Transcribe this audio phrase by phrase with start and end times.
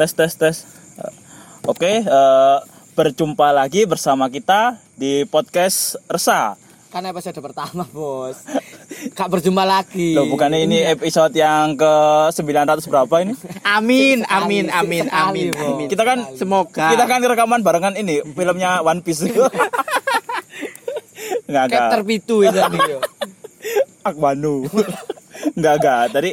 [0.00, 0.56] tes tes tes
[1.00, 1.14] Eh,
[1.68, 2.58] oke eh,
[2.96, 6.56] berjumpa lagi bersama kita di podcast Resa
[6.90, 8.42] Kan episode pertama, Bos.
[9.00, 10.12] Kak berjumpa lagi.
[10.12, 11.92] Loh, bukannya ini episode yang ke
[12.36, 13.32] 900 berapa ini?
[13.64, 15.88] Amin, amin, amin, amin, amin.
[15.88, 16.92] kita kan Semoga.
[16.92, 19.24] kita kan rekaman barengan ini filmnya One Piece.
[19.24, 19.48] Nggak
[21.48, 23.00] Kayak nggak terpitu itu yo.
[24.04, 24.68] Akbanu
[25.56, 26.02] nggak nggak.
[26.12, 26.30] Tadi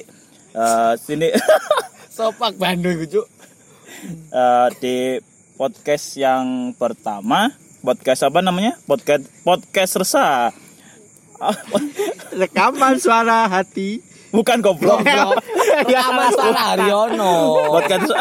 [0.52, 1.32] eh, sini.
[2.18, 3.28] Sopak Bandung itu, Cuk.
[4.34, 4.96] eh, di
[5.56, 8.76] podcast yang pertama podcast apa namanya?
[8.84, 10.67] Podcast podcast Resa Ah,
[12.40, 14.02] Rekaman suara hati.
[14.28, 15.02] bukan goblok
[15.80, 17.34] Rekaman suara Haryono.
[17.72, 18.12] podcast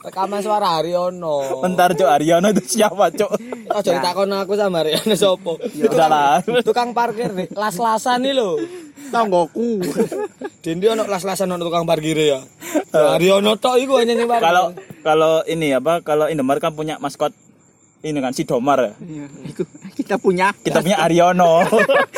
[0.00, 1.64] Rekaman suara Haryono.
[1.64, 3.32] bentar cok Aryono itu siapa cok
[3.66, 5.56] Oh, jadi takon aku sama Haryono sopo.
[5.58, 8.60] udah lah Tukang parkir nih, las-lasan nih lho.
[9.04, 9.80] Tonggoku.
[10.60, 12.38] Dendi ono las-lasan ono tukang parkir ya.
[12.90, 14.44] Ya, Haryono tok iku hanya parkir.
[14.44, 14.64] kalau
[15.00, 17.32] kalau ini apa kalau Indomaret kan punya maskot
[18.04, 18.92] ini kan si Domar ya.
[19.94, 20.52] Kita punya.
[20.54, 21.64] kita punya Aryono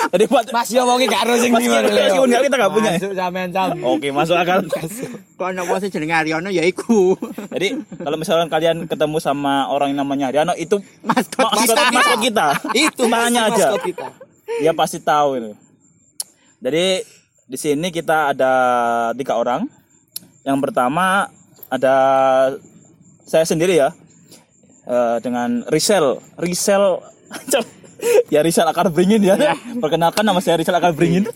[0.08, 2.72] jadi buat Mas yo wong iki gak ero sing ndi Meskipun- meskipun nggak, kita nggak
[2.72, 2.98] punya ya?
[2.98, 3.68] Masuk sampean sam.
[3.78, 4.58] oke masuk akal
[5.38, 7.14] Kok ana wong sing jenenge Aryono ya iku.
[7.48, 11.92] jadi kalau misalkan kalian ketemu sama orang yang namanya Aryono itu Maskot maskot kita.
[11.92, 14.06] maskot kita Itu mas- aja kita.
[14.58, 15.50] dia pasti tahu itu
[16.58, 17.04] jadi
[17.44, 18.52] di sini kita ada
[19.12, 19.70] tiga orang
[20.42, 21.30] yang pertama
[21.66, 21.94] ada
[23.22, 23.90] saya sendiri ya
[24.86, 27.02] eh, dengan Rizal Rizal
[28.34, 29.36] ya Rizal akar beringin ya.
[29.82, 31.26] Perkenalkan nama saya Rizal akar beringin.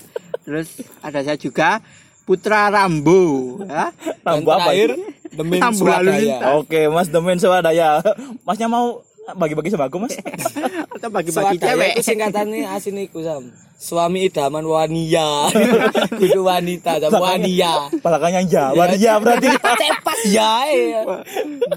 [0.47, 1.83] Terus ada saya juga
[2.25, 3.91] Putra Rambo, ya.
[4.23, 4.71] Rambo apa?
[4.71, 4.95] terakhir,
[5.35, 6.39] Rambu lalu Swadaya.
[6.63, 7.99] Oke Mas Demen Swadaya.
[8.47, 10.17] Masnya mau bagi-bagi sembako Mas
[10.97, 11.93] Atau bagi-bagi cewek.
[11.95, 13.47] itu singkatannya asin iku sam.
[13.77, 15.49] Suami idaman wania.
[16.19, 17.89] Kudu wanita sam wania.
[17.97, 19.49] Belakangnya ya Waria berarti
[19.81, 20.53] Cepat ya.
[20.69, 21.05] eh.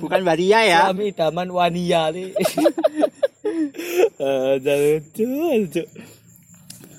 [0.01, 0.79] Bukan Waria ya.
[0.89, 2.33] Suami idaman wania nih.
[4.17, 4.53] Eh,
[5.19, 5.83] lucu.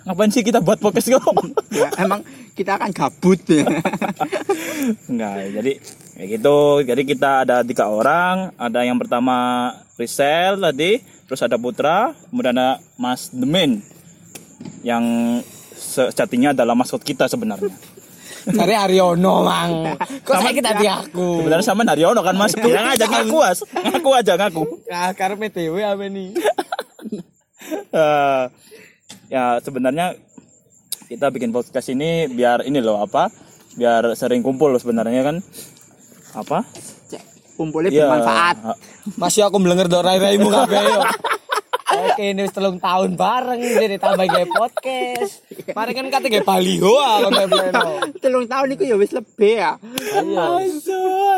[0.04, 1.24] Ngapain sih kita buat podcast kok?
[1.72, 1.88] ya.
[1.96, 2.20] Emang
[2.52, 3.40] kita akan gabut.
[5.08, 5.72] Enggak, jadi
[6.14, 6.58] kayak gitu.
[6.86, 8.54] Jadi kita ada tiga orang.
[8.56, 13.82] Ada yang pertama Rizal tadi, terus ada Putra, kemudian ada Mas Demin
[14.86, 15.04] yang
[15.74, 17.74] sejatinya adalah maskot kita sebenarnya.
[18.44, 19.96] Cari Aryono mang.
[20.20, 21.40] Kok saya kita di aku.
[21.40, 22.52] Sebenarnya sama Naryono kan Mas.
[22.52, 23.60] Bilang aja ngaku Mas.
[23.64, 24.62] Ngaku aja ngaku.
[24.84, 26.30] Nah, karena PTW apa nih?
[27.94, 28.44] Eh,
[29.32, 30.12] ya sebenarnya
[31.08, 33.32] kita bikin podcast ini biar ini loh apa?
[33.72, 35.36] Biar sering kumpul loh sebenarnya kan.
[36.34, 36.58] Apa?
[37.54, 38.02] Kumpulnya Iya.
[38.04, 38.56] bermanfaat.
[39.14, 41.00] Masih aku melenger dok rai-raimu kabeh yo.
[41.94, 45.46] Oke, ini telung tahun bareng jadi tambah gawe podcast.
[45.70, 47.82] Mari kan kate gawe baliho aku pleno.
[48.18, 49.78] Telung tahun itu ya wis lebih ya.
[49.78, 50.46] Iya.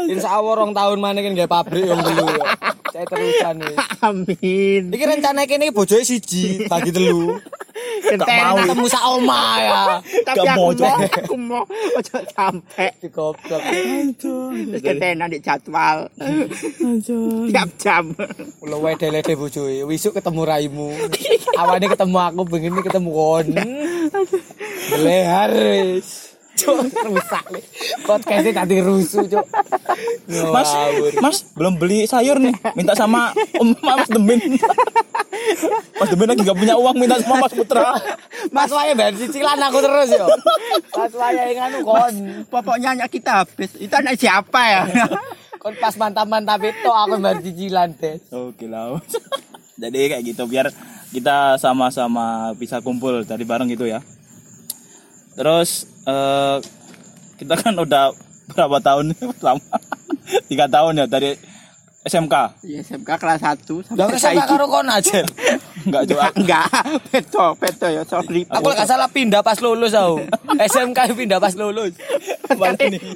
[0.09, 2.41] Insya Allah rong tahun mana kan gawe pabrik yang dulu.
[2.89, 3.77] Saya terusan nih.
[4.09, 4.83] Amin.
[4.89, 7.37] Iki rencana kene bojoe siji bagi telu.
[8.07, 9.81] Ketemu sak oma ya.
[10.23, 11.63] Tapi aku mau, aku mau
[11.99, 13.63] ojo sampai Digoblok.
[14.17, 16.07] terus ketenan di jadwal
[17.51, 18.15] tiap jam.
[18.63, 19.83] Lo wae dele bojoe.
[19.85, 20.89] Wisuk ketemu raimu.
[21.59, 23.47] Awane ketemu aku, begini ketemu kon.
[24.93, 26.36] Belehar wis.
[26.57, 27.65] Cuk, rusak nih.
[28.09, 29.47] Podcastnya tadi rusuh, Cuk.
[30.51, 30.71] Mas,
[31.21, 32.57] Mas belum beli sayur nih.
[32.73, 34.41] Minta sama Om Mas Demin.
[36.01, 37.93] Mas Demin lagi gak punya uang minta sama Mas Putra.
[38.51, 40.27] Mas Waya bayar cicilan aku terus yo.
[40.97, 42.15] Mas Waya yang anu kon.
[42.49, 43.77] Pokoknya anak kita habis.
[43.77, 44.83] Itu anak siapa ya?
[45.61, 48.17] Kon pas mantap-mantap itu aku bayar cicilan deh.
[48.33, 48.97] Oke lah.
[49.77, 50.73] Jadi kayak gitu biar
[51.13, 54.01] kita sama-sama bisa kumpul tadi bareng gitu ya.
[55.37, 56.57] Terus eh,
[57.37, 58.15] kita kan udah
[58.55, 59.13] berapa tahun
[59.43, 59.63] lama?
[60.51, 61.35] Tiga tahun ya dari
[62.07, 62.35] SMK.
[62.63, 63.67] Iya, SMK kelas 1
[63.99, 64.47] Lah sampai ke sana saiki.
[64.47, 65.27] karo kon aja.
[65.83, 66.31] Enggak juga.
[66.39, 66.71] Enggak,
[67.11, 68.47] beto, beto ya, sorry.
[68.47, 70.23] Aku lek gak salah pindah pas lulus aku.
[70.55, 71.99] SMK pindah pas lulus.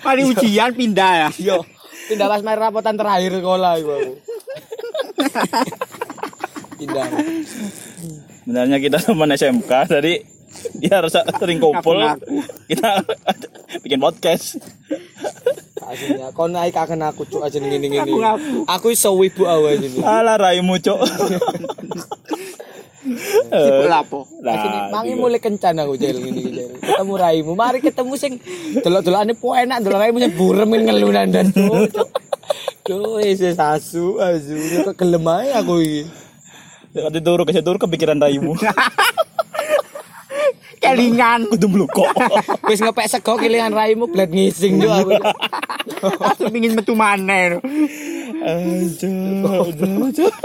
[0.03, 1.29] Mari ujian pindah ya.
[1.39, 1.63] Yo,
[2.11, 4.13] pindah pas main rapotan terakhir sekolah iku aku.
[6.83, 7.07] pindah.
[8.43, 10.15] Sebenarnya kita teman SMK jadi
[10.81, 11.99] dia harus sering kumpul.
[12.67, 13.07] Kita
[13.83, 14.59] bikin podcast.
[15.81, 18.13] Aslinya kon naik akan aku cuk aja ngene ngene.
[18.71, 20.03] Aku iso wibu awal ini.
[20.03, 21.01] Alah raimu, Cok.
[23.51, 24.29] Sibuk lapo.
[24.45, 26.63] Lah, mangi mulai kencan aku jel ngene iki.
[26.79, 28.39] Ketemu raimu, mari ketemu sing
[28.85, 31.91] delok-delokane po enak delok raimu sing burem ngelunan dan tuh.
[32.87, 34.55] Tuh wis asu asu
[34.87, 36.03] kok gelem ae aku iki.
[36.91, 38.55] Nanti turu ke turu kepikiran raimu.
[40.81, 41.47] Kelingan.
[41.53, 42.09] Kudu mlukok.
[42.71, 45.13] Wis ngepek sego kelingan raimu bled ngising yo aku.
[46.33, 47.61] Aku pengin metu maneh.
[48.41, 50.33] Aduh, aduh, aduh.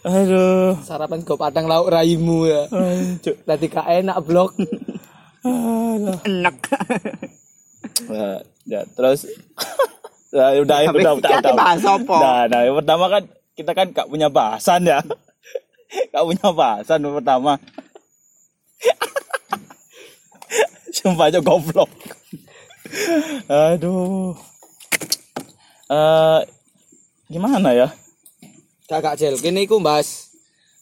[0.00, 0.80] Aduh.
[0.80, 2.64] Sarapan go padang lauk raimu ya.
[2.72, 3.36] Aduh.
[3.44, 4.56] Tadi gak enak blok.
[5.44, 6.16] Alah.
[6.24, 6.56] Enak.
[8.08, 9.28] Nah, ya, terus
[10.30, 11.58] Nah, udah, ya, Habis udah, udah, kita udah.
[11.58, 12.16] bahas apa?
[12.22, 13.22] Nah, nah, yang pertama kan
[13.52, 15.02] kita kan gak punya bahasan ya.
[16.12, 17.58] Gak punya bahasan pertama.
[20.96, 21.90] Sumpah aja goblok.
[23.46, 24.34] Aduh.
[25.90, 26.40] Eh
[27.30, 27.88] gimana ya?
[28.90, 30.34] Kakak Jel, kene iku Mbas.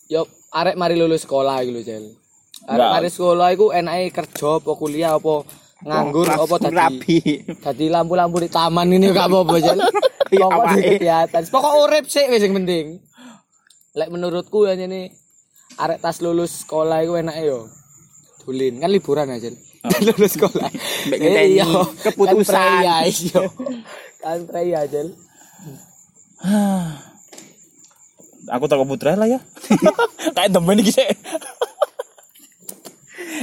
[0.09, 2.17] Yo arek mari lulus sekolah lho Jel.
[2.65, 5.45] Arek mari sekolah iku enake kerja apa kuliah apa
[5.85, 7.45] nganggur apa tadi.
[7.61, 9.81] Tadi lampu-lampu di taman ini gak apa-apa Jel.
[10.29, 11.43] Iya, Pokok di kegiatan.
[11.49, 13.01] Pokok urip sih wis sing penting.
[13.97, 15.09] Lek menurutku ya ini
[15.81, 17.69] arek tas lulus sekolah iku enake yo.
[18.45, 19.49] Dulin kan liburan aja.
[20.09, 20.69] lulus sekolah.
[21.09, 21.67] Mbek ngenteni Iya,
[22.05, 22.53] keputusan.
[22.53, 23.43] Kan preya iyo.
[24.21, 25.09] Kan preya Jel.
[28.49, 29.41] Aku tak putra lah ya.
[30.37, 31.05] Kayak temen iki sih.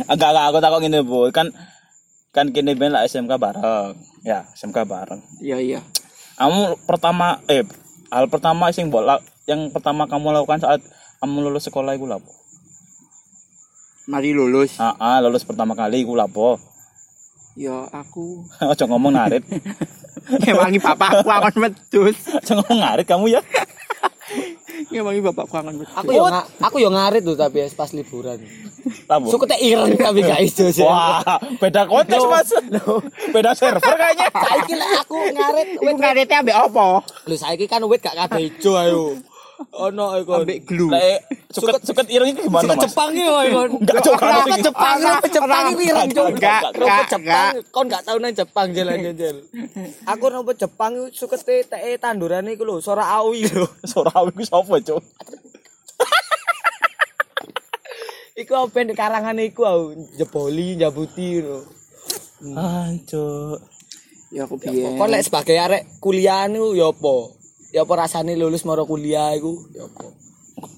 [0.06, 1.32] Enggak, enggak, aku takut gini, Bu.
[1.32, 1.56] Kan
[2.36, 3.96] kan kini ben lah SMK bareng.
[4.28, 5.24] Ya, SMK bareng.
[5.40, 5.80] Iya iya.
[6.36, 7.64] Kamu pertama eh
[8.12, 10.82] hal pertama sing bola yang pertama kamu lakukan saat
[11.22, 12.30] kamu lulus sekolah iku lapo?
[14.06, 14.78] Mari lulus.
[14.78, 16.58] Ah, ah, lulus pertama kali iku lapo?
[17.56, 18.44] Ya aku
[18.74, 19.42] Ojo ngomong ngarit.
[20.44, 22.18] ngewangi bapakku akan medus.
[22.38, 23.42] Ojo ngomong ngarit kamu ya.
[24.92, 25.94] Ngewangi bapakku akan medus.
[25.94, 28.38] Aku yo nga- aku yo ngarit tuh tapi pas liburan.
[29.10, 29.30] Lapo?
[29.30, 30.86] Suka teh ireng tapi gak iso sih.
[30.86, 31.22] Wah,
[31.58, 32.50] beda konteks, Mas.
[33.34, 34.30] Beda server kayaknya.
[34.30, 37.02] Saiki lek aku ngarit Iku ngarete ambek apa?
[37.26, 39.18] Lho saiki kan wit gak kabeh ijo ayo.
[39.72, 40.32] Ono iku.
[40.40, 40.92] Ambek glue.
[40.92, 42.84] Lek suket suket ireng itu gimana, Suka Mas?
[42.84, 43.44] Jepang iki kok.
[43.72, 44.98] Enggak, Kenapa karena- Jepang?
[45.26, 46.26] Jepang iki ireng, Cok?
[46.28, 47.52] Enggak, enggak, Jepang?
[47.72, 49.38] Kon gak tau nang Jepang jalan jel.
[50.04, 53.64] Aku nopo Jepang iku sukete teke tandurane iku lho, sora awi lho.
[53.92, 55.00] Sorawi ku sapa, Cuk?
[58.36, 59.82] Iku apa nek karangane iku au
[60.14, 61.64] jeboli, jabuti lho.
[62.52, 63.64] Anjuk.
[64.36, 65.00] Ya aku biyen.
[65.00, 67.16] Kon lek sebagai arek kuliah niku ya apa?
[67.76, 69.60] Ya apa rasane lulus maro kuliah iku?
[69.76, 70.08] Ya apa?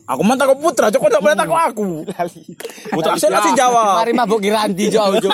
[0.09, 0.89] Aku mah takut putra.
[0.89, 1.85] Kok tak boleh takut aku.
[2.89, 4.01] Putra saya langsung jawab.
[4.01, 5.29] Mari mabuk giranti jo jo.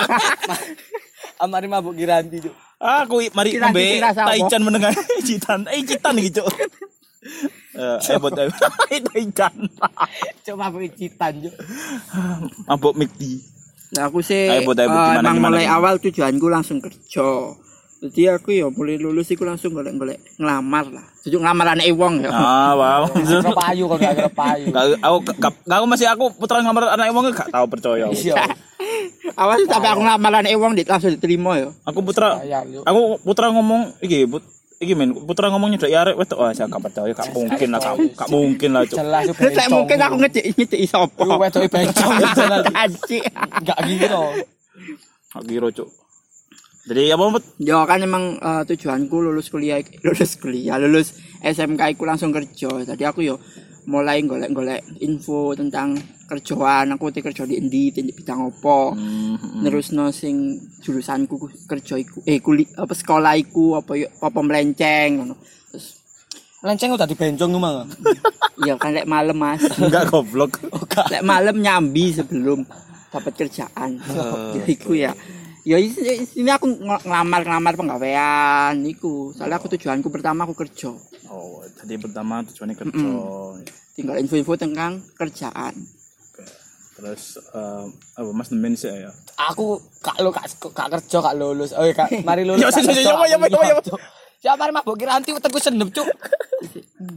[1.54, 2.52] Mari mabuk giranti jo.
[2.76, 4.36] Aku mari sapa?
[4.36, 4.92] Taichan menengah
[5.24, 5.64] citan.
[5.72, 6.52] Eh citan iki, Cuk.
[7.80, 8.52] Eh, buat ayo.
[9.08, 9.54] Taichan.
[10.44, 11.50] Coba mabuk citan jo.
[12.68, 13.40] Mabuk McD.
[13.96, 17.56] Nah, aku sih eh, emang mulai awal tujuanku langsung kerja.
[18.04, 21.08] Jadi aku ya mulai lulus iku langsung golek-golek ngelamar lah.
[21.24, 22.28] Jadi ngelamar anak wong ya.
[22.36, 23.08] Ah, wow.
[23.16, 24.66] Kira payu kok gak kira payu.
[25.00, 25.16] Aku
[25.64, 28.12] aku masih aku putra ngamar anak emang gak tahu percaya.
[28.12, 28.44] Iya.
[29.40, 31.72] Awal sih sampai aku ngelamar anak wong dit langsung diterima ya.
[31.88, 32.44] Aku putra
[32.84, 34.44] aku putra ngomong iki put
[34.84, 37.94] iki men putra ngomongnya dari arek wes oh saya gak percaya gak mungkin lah gak,
[38.20, 39.32] gak mungkin lah cuk Jelas
[39.72, 41.24] mungkin aku ngecek ngecek sapa.
[41.24, 42.12] Wedoke bencong.
[43.64, 44.20] Gak gitu.
[45.32, 46.03] gak kira cuk
[46.84, 52.04] jadi apa put Ya kan emang eh, tujuanku lulus kuliah, lulus kuliah, lulus SMK aku
[52.04, 52.68] langsung kerja.
[52.84, 53.36] Tadi aku yo
[53.84, 56.92] mulai golek-golek info tentang kerjaan.
[56.92, 58.92] Aku te kerja di endi, di bidang apa.
[58.92, 60.36] Hmm, Terus no sing
[60.78, 65.34] jurusanku ku- kerja iku eh kuli apa sekolah iku apa yo- apa melenceng ngono.
[65.70, 66.00] Terus
[66.60, 67.84] Lenceng udah dibencong ku mah.
[68.64, 69.60] iya kan lek malam Mas.
[69.76, 70.60] enggak goblok
[71.06, 72.64] lek malam nyambi sebelum
[73.08, 74.00] dapat kerjaan.
[74.56, 75.12] Ya iku ya.
[75.64, 79.32] Ya ini aku ng- ngelamar-ngelamar penggawean iku.
[79.32, 80.92] Soalnya aku tujuanku pertama aku kerja.
[81.24, 83.08] oh jadi pertama tujuannya kerja
[83.96, 85.72] Tinggal info-info tentang kerjaan.
[86.94, 89.10] terus eh, apa mas nemen sih ya
[89.50, 91.74] Aku gak lo gak gak kerja gak lulus.
[91.74, 92.62] Oh iya kak, mari lulus.
[92.62, 93.98] Ya, gak ya, ya, kerja, ya,
[94.44, 94.60] ya, ya, ya, ya.
[94.60, 96.08] Siapa mari mabuk kiranti teku sendep cuk.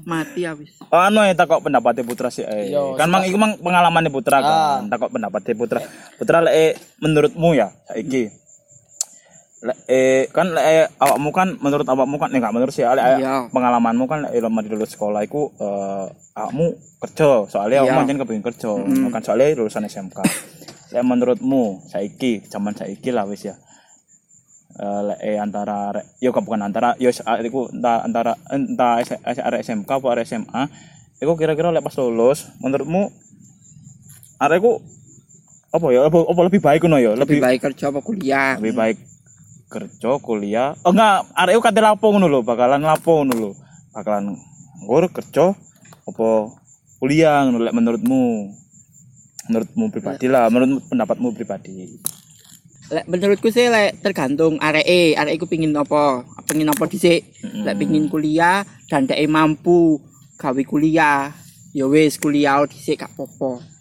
[0.04, 0.72] Mati habis.
[0.88, 2.72] anu ya takut pendapatnya putra sih eh.
[2.72, 4.80] Yo, kan mang iku mang pengalamannya putra Ah.
[4.80, 5.80] kan takut pendapatnya putra
[6.16, 8.32] putra lek eh, menurutmu ya saiki
[9.60, 12.96] lek eh, kan lek eh, awakmu kan menurut awakmu kan eh, enggak menurut sih lek
[12.98, 13.36] eh, Iya.
[13.50, 16.66] pengalamanmu kan lek lama di lulus sekolah iku eh, awakmu
[16.98, 17.92] kerja soalnya Iya.
[17.92, 18.70] awakmu kan kepengin kerja
[19.10, 20.18] kan soalnya lulusan SMK
[20.90, 23.56] lek menurutmu saiki zaman saiki lah wis ya
[24.78, 25.90] Eh, lek eh, antara
[26.22, 30.30] yo bukan antara yo saat iku entah antara entah S- S- arek SMK apa arek
[30.30, 30.70] SMA
[31.18, 33.10] iku kira-kira lek pas lulus menurutmu
[34.38, 34.78] arek iku
[35.74, 37.18] apa ya apa, apa lebih baik ngono ya?
[37.18, 38.54] Lebih lebih baik kerja apa kuliah?
[38.62, 38.98] lebih baik
[39.66, 40.70] kerja kuliah.
[40.86, 43.52] Oh enggak arek kate lapo ngono lho bakalan lapo ngono lho.
[43.98, 44.38] Bakalan
[44.86, 45.58] nggur kerja
[46.06, 46.28] apa
[47.02, 48.54] kuliah ngono lek menurutmu.
[49.50, 51.98] Menurutmu pribadi lah menurut pendapatmu pribadi
[53.08, 56.24] menurutku sih lek tergantung areke, arek iku pingin apa?
[56.48, 57.28] Pengin apa dhisik?
[57.44, 57.64] Mm-mm.
[57.68, 60.00] Lek pingin kuliah dan dhek mampu
[60.40, 61.34] gawe kuliah,
[61.76, 63.77] ya wis kuliah dhisik gak apa-apa.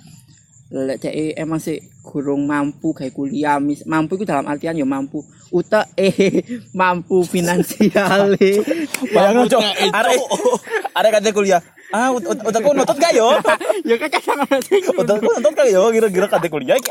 [0.67, 5.23] Lek dhek emang sih gurung mampu gawe kuliah, mis, mampu itu dalam artian ya mampu.
[5.55, 6.43] Utek eh
[6.81, 8.35] mampu finansial.
[8.43, 8.59] Eh.
[9.15, 9.63] bayangno cok
[9.95, 10.19] arek
[10.91, 11.63] arek kate kuliah.
[11.95, 13.31] Ah ut- ut- utakku nutut gak yo?
[13.87, 15.87] Ya kan kadang ada sing utakku nutut gak yo?
[15.95, 16.91] Kira-kira kate kuliah iki.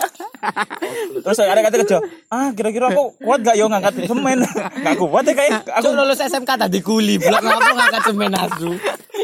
[1.20, 1.98] Terus arek kate kerja
[2.32, 4.39] ah kira-kira aku kuat gak yo ngangkat semen?
[4.88, 8.72] Gak kuat ya kayak Aku aku lulus SMK tadi kuli, blok ngapa ngangkat semen asu.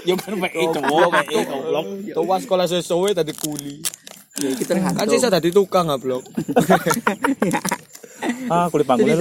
[0.03, 0.33] yo kan
[0.75, 3.79] cowok PE goblok Tua sekolah sesuai tadi kuli.
[4.39, 5.11] Ya itu Kan tergantung.
[5.11, 6.23] sisa tadi tukang nggak blok.
[8.53, 9.17] ah kulit panggungnya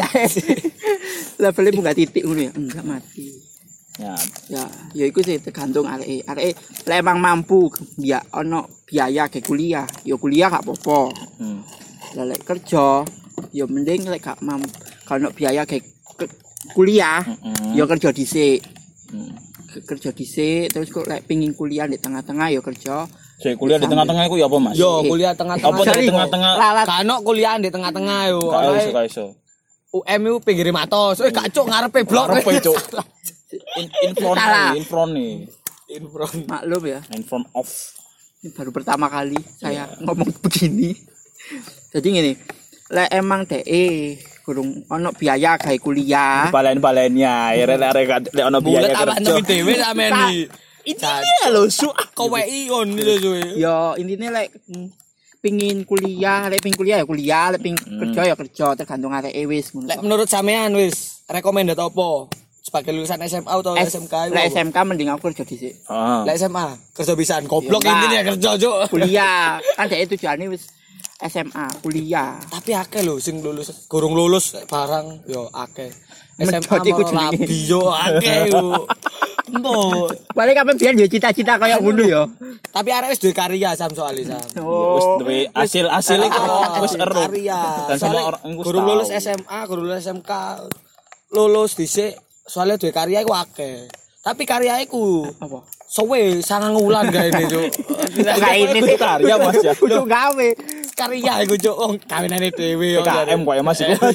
[1.36, 3.26] levelnya buka titik ngono ya, enggak mati.
[3.96, 4.12] ya
[4.48, 4.64] ya
[4.96, 6.52] ya iku sih tergantung arek arek
[6.84, 11.00] lek emang mampu ya ono biaya ke kuliah ya kuliah gak apa-apa
[11.36, 11.60] hmm.
[12.40, 13.04] Kerja
[13.52, 14.72] ya mending lek gak mampu
[15.04, 15.84] kalau biaya ke,
[16.16, 16.32] ke-
[16.72, 17.76] kuliah Mm-mm.
[17.76, 18.60] ya kerja dhisik
[19.10, 19.34] Hmm.
[19.66, 23.04] Ke- kerja dhisik terus kok lek pingin kuliah di tengah-tengah ya kerja
[23.40, 24.74] Saya kuliah di tengah-tengah itu ya apa mas?
[24.74, 25.72] Yo kuliah tengah-tengah.
[25.72, 26.52] Apa dari Sorry, tengah-tengah?
[26.84, 28.40] Kano kuliah di tengah-tengah yo.
[28.44, 29.24] Gak iso, gak iso.
[29.90, 31.18] UM itu pinggir matos.
[31.18, 32.26] Eh gak cuk ngarepe blok.
[32.30, 32.76] Ngarepe, Cuk.
[33.50, 34.70] In, in front Salah.
[34.70, 35.32] nih, in front nih.
[35.90, 36.38] In front.
[36.46, 37.66] maklum ya In front of.
[38.38, 40.00] ini baru pertama kali saya Iya.
[40.00, 40.94] ngomong begini
[41.90, 42.32] jadi gini
[42.88, 48.94] lek emang DE kurung ono biaya gawe kuliah Balen-balennya, ya rek rek rek ono biaya
[48.94, 49.28] apa kerja.
[49.28, 50.38] tapi dewe sampean iki.
[50.92, 51.86] Ini lo su.
[52.12, 53.42] KWI on itu cuy.
[53.56, 54.86] ya intinya lek mm,
[55.38, 59.44] pingin kuliah lek pingin kuliah ya kuliah lek pingin kerja ya kerja tergantung arek e
[59.44, 62.28] wis Lek menurut sampean wis recommended apa?
[62.60, 64.52] Sebagai lulusan SMA atau S- SMK lek?
[64.52, 66.22] SMK mending aku kerja dhisik Ah.
[66.22, 68.76] Lek SMA kerja bisaan goblok Ya, intinya kerja cuk.
[68.88, 70.68] kuliah kan DE tujuannya wis
[71.20, 75.88] SMA kuliah Tapi akeh lho sing lulus gurung lulus barang yo akeh.
[76.40, 78.84] SMA mau rabi yo akeh yo.
[79.50, 80.30] Mbok.
[80.30, 82.22] balik kapan biar dia cita-cita kayak ngono ya
[82.70, 84.44] Tapi arek wis duwe karya sam soalnya sam.
[84.54, 84.62] Ya,
[84.94, 87.18] wis duwe hasil hasil iku Oh, wis ero.
[87.26, 87.60] karya.
[87.90, 88.78] Dan Soalnya orang tahu.
[88.94, 90.30] lulus SMA, gurung lulus SMK,
[91.30, 92.14] lulus dhisik
[92.46, 93.90] soalnya duwe karya iku akeh.
[94.22, 97.66] Tapi karya iku apa suwe sangang wulan gak ini cuk.
[98.22, 99.74] Enggak ini karya, Mas, ya.
[99.74, 100.48] kudu gawe
[100.94, 101.74] karya iku cuk.
[101.74, 103.02] Oh, kawinane dhewe yo.
[103.02, 103.98] PKM kok ya Mas iku.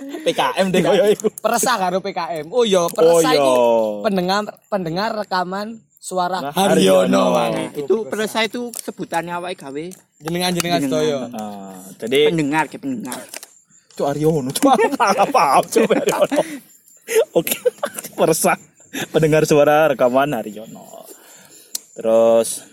[0.00, 1.26] PKM deh koyo iku.
[1.34, 2.46] Peresah karo PKM.
[2.48, 3.32] Oh iya, peresah Oh, iya.
[3.34, 3.54] iku
[4.02, 7.04] pendengar pendengar rekaman suara Nah, Haryono.
[7.06, 7.24] Haryono.
[7.30, 7.52] Bang.
[7.76, 9.84] itu perasa itu sebutannya apa gawe
[10.18, 11.18] Jenengan-jenengan sedaya.
[11.30, 13.20] Ah, jadi pendengar ke pendengar
[13.92, 16.40] Cuk Aryono, cuk apa apa cuk Aryono.
[17.32, 17.56] Oke,
[18.20, 18.56] meresah
[19.08, 21.04] pendengar suara rekaman Haryono.
[21.92, 22.64] Terus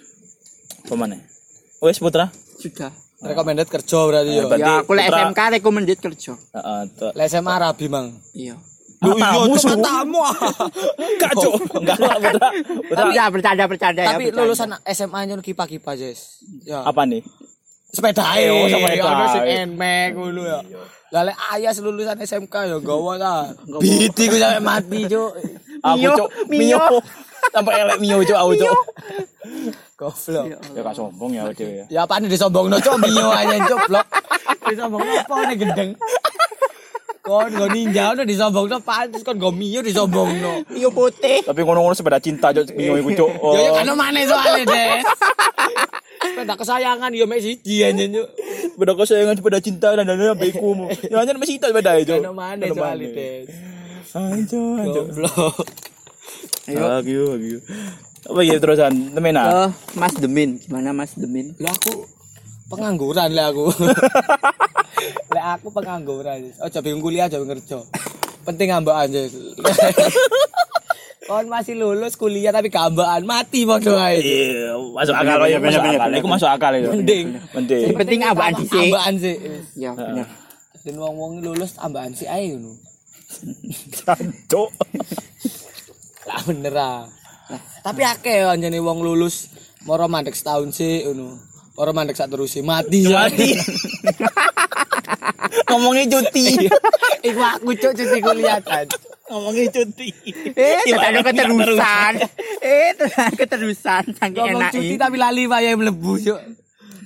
[0.84, 1.19] apa mana?
[1.79, 2.31] Wes Putra.
[2.57, 4.45] sudah Recommended kerja berarti yo.
[4.45, 6.81] Berarti ya aku lek SMK recommended kerja Heeh.
[7.17, 8.13] Lek SMA rabi mang.
[8.38, 8.53] iya
[9.01, 9.29] Lu iya
[9.62, 9.74] Su.
[9.77, 10.21] tamu.
[11.01, 11.53] Enggak, Cuk.
[11.81, 11.97] Enggak,
[12.93, 16.41] tapi ya bercanda bercanda ya Tapi lulusan SMA nya kipa-kipa, Jes.
[16.65, 16.81] Ya.
[16.81, 17.21] Apa nih?
[17.93, 18.50] Sepeda ae.
[18.50, 20.59] Oh, sepeda Ono sing enmek ngono ya.
[21.13, 23.53] Lah lek ayas lulusan SMK ya gawa ta.
[23.77, 25.31] Biti ku sampe mati, Cuk.
[25.86, 26.77] Aku Mio, cuk, Mio.
[26.81, 26.81] Mio.
[27.53, 28.77] Sampai elek Mio cuk aku cuk.
[29.98, 30.46] Goblok.
[30.77, 31.86] Ya gak sombong ya dhewe ya.
[31.89, 33.58] Ya apa nih disombongno cuk mio aja
[33.89, 34.06] blok.
[34.70, 35.92] Disombongno apa nih gendeng.
[37.25, 40.70] Kon go ninja udah disombongno pantes kon go mio disombongno.
[40.70, 43.25] Mio putih Tapi ngono-ngono sepeda cinta cuk Mio iku.
[43.42, 43.58] Oh.
[43.58, 44.94] Yo yo kan mana soalnya deh.
[46.22, 48.27] Sepeda kesayangan yo mek siji anjen cuk.
[48.77, 50.77] Sepeda kesayangan sepeda cinta dan dan beku.
[51.10, 52.22] Ya hanya masih itu sepeda itu.
[52.22, 53.50] Kan mana soalnya deh.
[54.13, 55.01] Anjo, anjo.
[55.10, 55.58] Goblok.
[56.70, 56.86] Ayo.
[56.86, 57.50] Lagi, lagi.
[58.27, 59.15] Apa ya terusan?
[59.15, 59.48] Temen ah.
[59.48, 62.03] Eh, Mas Demin gimana Mas Demin Lah aku
[62.67, 63.72] pengangguran lah aku.
[65.36, 66.51] lah aku pengangguran.
[66.60, 67.79] Oh, coba bingung kuliah, coba kerja.
[68.43, 69.24] Penting ambaan aja.
[71.27, 74.24] Kon masih lulus kuliah tapi gambaan mati padha ae.
[74.24, 76.10] Iya, masuk akal ya, masuk akal.
[76.15, 76.88] Iku masuk akal ya.
[76.88, 77.36] Mending.
[77.51, 77.84] Mending.
[77.91, 78.79] Yang penting ambaan dhisik.
[78.79, 79.36] Ambaan sih.
[79.75, 80.27] ya benar
[80.88, 82.79] Dan wong-wong lulus ambaan sih ae ngono.
[84.51, 84.72] Cuk.
[86.31, 87.03] Lah bener ah.
[87.84, 89.48] Tapi akeh anjene wong lulus
[89.88, 91.39] moro mandek setahun sih ngono.
[91.77, 93.06] Moro mandek sak terus sih mati.
[93.08, 93.54] Mati.
[95.70, 96.68] Ngomongin cuti.
[97.27, 98.58] Iku aku cuk cuti kuliah.
[99.30, 100.10] Ngomongin cuti.
[100.56, 102.13] eh ada keterusan
[102.63, 106.36] Eh, tenang, keterusan saking Ngomong cuti tapi lali wae mlebu yo.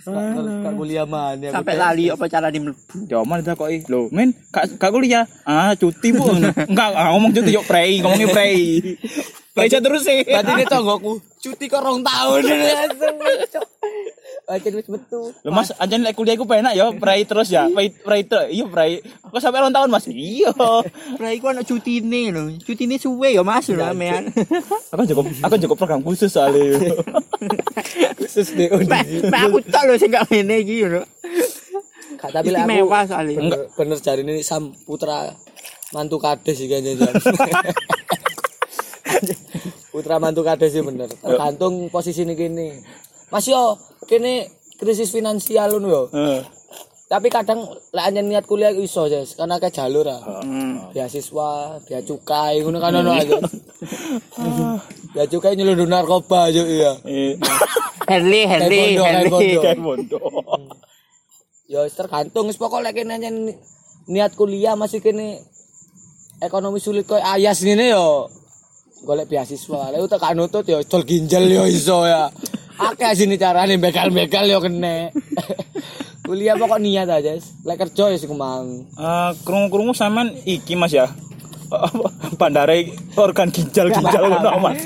[0.01, 3.05] Kak kuliah mana sampai lali apa cara di mlebu.
[3.05, 5.29] Ya mana tak kok Loh, men, kak kak kuliah.
[5.45, 6.25] Ah, cuti Bu.
[6.71, 8.81] Enggak, ah, ngomong cuti yuk prei, ngomongnya prei.
[9.51, 10.23] Prei terus sih.
[10.23, 12.41] Berarti ini tonggoku cuti kok rong tahun.
[14.51, 15.31] Aja wis metu.
[15.31, 17.71] Loh Mas, anjen lek kuliah iku penak ya, prei terus ya.
[17.71, 18.51] Prei prei terus.
[18.51, 18.99] Iya, prei.
[18.99, 20.11] Kok sampai rong tahun Mas?
[20.11, 20.51] Iya.
[21.19, 22.51] Prai ku ana cutine lho.
[22.59, 24.27] Cutine suwe ya Mas lho sampean.
[24.91, 26.75] Aku cukup aku cukup program khusus soalnya.
[28.19, 28.67] Khusus deh.
[28.85, 31.01] Mek mek aku tok lho sing gak ngene iki lho.
[32.19, 33.39] Kak tapi lek aku Istimewa soalnya.
[33.39, 35.31] bener, bener jari ini Sam Putra
[35.95, 37.13] mantu kades sih kayaknya Jan.
[39.91, 41.07] Putra mantu kades sih bener.
[41.07, 42.67] Tergantung posisi ini gini.
[43.31, 46.03] Mas yo kene krisis finansial ngono yo.
[46.11, 46.41] Heeh.
[47.11, 50.39] Tapi kadang lek anjen niat kuliah iso Jas, karena kayak jalur ah.
[50.43, 50.95] Hmm.
[50.95, 53.35] Beasiswa, bea cukai ngono kan ono aja.
[55.11, 56.95] Bea cukai nyelundup narkoba yo iya.
[58.07, 58.79] Herli, Kayak Herli.
[59.27, 60.19] bondo, kayak bondo.
[61.67, 63.59] Ya wis tergantung wis pokok lek kene anjen
[64.07, 65.39] niat kuliah masih kene
[66.39, 68.31] ekonomi sulit koyo ayas ngene yo
[69.03, 69.91] golek beasiswa.
[69.91, 72.31] Lek utek gak nutut yo dol ginjal yo iso ya.
[72.81, 75.13] Akeh sini carane begal-begal yo kene.
[76.25, 77.37] kuliah pokok niat aja.
[77.67, 78.31] Lek kerja ya sing.
[78.33, 81.05] Eh, krungu-krungu sampean iki Mas ya.
[82.41, 84.81] Bandare organ ginjal-ginjal ngono Mas.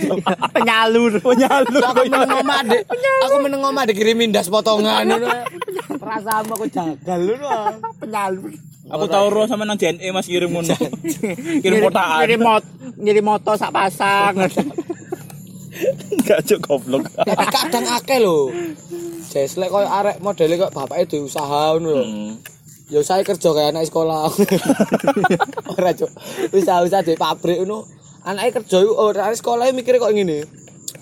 [0.52, 1.24] Penyalur.
[1.24, 1.82] Penyalur.
[1.82, 2.82] aku meneng omah dek
[3.26, 5.28] aku meneng omah dikirimin das potongan ngono
[5.98, 8.52] perasaan aku jagal ngono Penyalur.
[8.86, 10.78] Aku tahu roh sama nang JNE Mas kirim ngono.
[11.64, 12.22] kirim kotaan.
[12.22, 12.64] Ngirim mot,
[13.02, 14.38] ngirim moto sak pasang.
[16.12, 17.04] Enggak cuk goblok.
[17.12, 18.52] tapi kadang akeh lho.
[19.28, 22.06] Jes lek koyo arek modele kok bapake duwe usaha ngono lho.
[22.06, 22.32] Hmm.
[22.86, 24.30] ya usaha kerja kayak anak sekolah.
[25.76, 26.12] Ora cuk.
[26.56, 27.84] Usaha-usaha di pabrik ngono.
[28.26, 30.48] Anake kerja ora arek sekolah mikire kok ngene.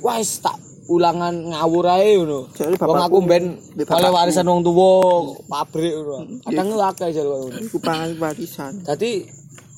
[0.03, 0.59] Wis tak
[0.91, 2.51] ulangan ngawur ae ngono.
[2.81, 6.43] Wong aku ben oleh warisan wong tuwa pabrik ngono.
[6.43, 7.57] Kadang lu akeh jare ngono.
[7.61, 8.83] Iku pangan warisan.
[8.83, 9.23] Dadi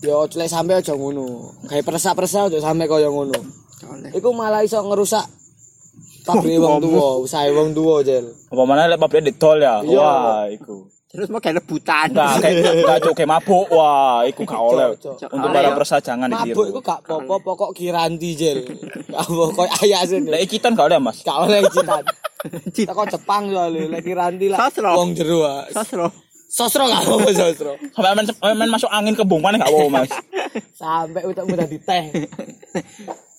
[0.01, 1.53] ya lek sampe aja ngono.
[1.69, 3.64] Gawe peresa-peresa aja sampe kaya ngono.
[4.15, 5.25] Iku malah iso ngerusak
[6.25, 8.25] pabrik wong tuwa, usaha wong tuwa, Jel.
[8.49, 9.79] Apa mana lek pabrik ditol ya?
[9.85, 9.99] Iya.
[10.01, 10.89] Wah, iku.
[11.15, 12.11] Terus mau kayak rebutan.
[12.11, 13.65] Enggak kayak enggak cuk kayak mabuk.
[13.71, 14.87] Wah, iku gak oleh.
[14.99, 15.29] Cok, cok.
[15.31, 15.71] Untuk para ya.
[15.71, 18.59] persa jangan Mabuk iku gak apa-apa, pokok kiranti, Jel.
[19.15, 20.27] Gak apa koyo ayas ini.
[20.27, 21.23] Lek ikitan gak oleh, Mas.
[21.23, 22.03] Gak oleh citan.
[22.75, 24.59] Teko Jepang soalnya, lek kiranti lah.
[24.59, 24.91] Sosro.
[24.91, 25.39] Wong jero.
[25.47, 25.63] ah.
[25.71, 26.07] Sosro.
[26.51, 27.73] Sosro gak apa sosro.
[27.95, 28.27] Sampai main,
[28.59, 30.11] main masuk angin ke mana gak apa, Mas.
[30.75, 32.11] Sampai utak mudah di teh.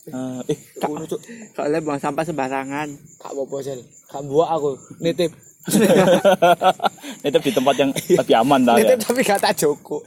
[0.07, 1.21] Eh, eh, Cuk.
[1.55, 2.89] Soalnya buang sampah sembarangan.
[3.19, 3.83] Gak apa-apa, Jel.
[4.07, 4.71] Gak buak aku.
[5.03, 5.35] Nitip.
[7.27, 8.87] nitip di tempat yang lebih aman dah ya.
[8.87, 9.99] Nitip tapi gak tak joko.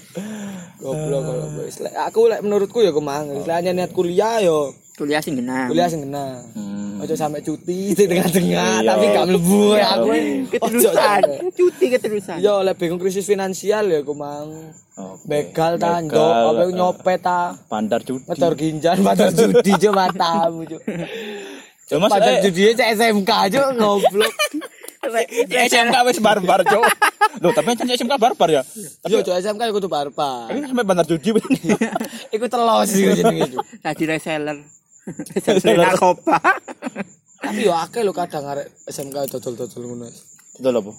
[0.80, 1.84] Goblok kalau wis.
[1.84, 3.44] Lek aku lek menurutku ya kemang.
[3.44, 5.64] Hanya niat kuliah yo Kuliah sing genah.
[5.64, 6.44] kuliah sing kena.
[6.52, 7.00] Hmm.
[7.00, 8.92] Ojo sampai cuti di tengah-tengah Iya.
[8.92, 10.08] tapi gak mlebu ya aku.
[10.52, 11.20] Keterusan.
[11.24, 12.36] Ojo, Cuti keterusan.
[12.44, 14.76] Yo lek bingung krisis finansial ya kemang.
[15.00, 15.24] Oke.
[15.24, 17.56] Begal ta ndok apa nyopet ta.
[17.64, 18.20] Bandar judi.
[18.28, 20.76] Ngedor ginjan, motor judi jo matamu jo.
[21.90, 24.34] Ya, Mas, Padahal eh, judi cek SMK jo goblok.
[25.56, 26.84] ya, SMK wis barbar, Cuk.
[27.40, 28.62] Loh, tapi kan SMK barbar ya.
[29.08, 30.52] Yo jo SMK yo kudu barbar.
[30.52, 31.32] Tapi sampai bandar judi.
[32.36, 33.64] Iku telos iku jenenge jo.
[33.80, 34.60] Tadi reseller.
[35.34, 36.38] Reseller narkoba.
[37.44, 40.06] Tapi yo akeh lho kadang arek SMK dodol-dodol ngono.
[40.60, 40.92] Betul apa?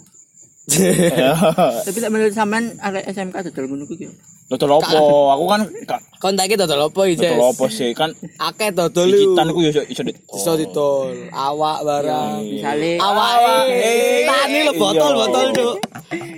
[1.85, 4.09] Tapi tak menurut sampean arek SMK dodol ngono kuwi.
[4.51, 4.97] Betul apa?
[5.37, 9.63] Aku kan gak Kontake dodol apa iki, betul apa sih kan Akeh dodol ikitan aku
[9.63, 12.41] ya iso iso di Iso didol, awak barang.
[12.43, 14.27] Misale Awake.
[14.27, 14.81] Tani lo Iya.
[14.81, 15.75] botol-botol, Cuk.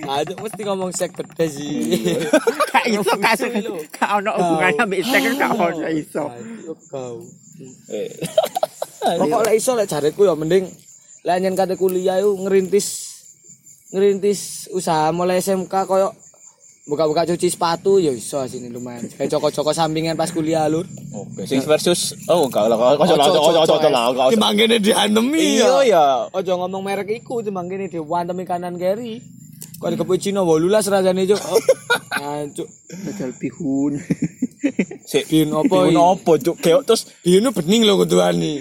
[0.04, 1.74] Aduh mesti ngomong sek gede sih.
[2.70, 3.50] gak iso kasus
[3.90, 6.24] gak ono hubungannya ambek sek gak ono iso.
[6.92, 7.18] Kau.
[7.92, 8.10] Eh,
[9.20, 10.66] Pokok lek iso lek jareku ya mending
[11.24, 12.88] lek nyen kate kuliah iku ngerintis
[13.94, 16.10] ngerintis usaha mulai SMK koyo
[16.84, 19.08] buka-buka cuci sepatu ya iso sini lumayan.
[19.08, 20.84] Kayak coko-coko sampingan pas kuliah lur.
[21.16, 25.80] Oke, sing versus oh enggak lah, lah, kau kau kau lah, kau Timbangkene dianemi Iya
[25.88, 26.06] ya.
[26.36, 29.24] Ojo ngomong merek iku timbangkene diwantemi kanan kiri.
[29.80, 31.42] Kok dikepuy Cina 18 rasane cuk.
[32.24, 32.68] Ancuk.
[33.04, 33.94] Dodol bihun.
[35.04, 35.96] Si Bin opo iki?
[35.96, 38.54] opo cuk keok terus Binu bening lho kuduani.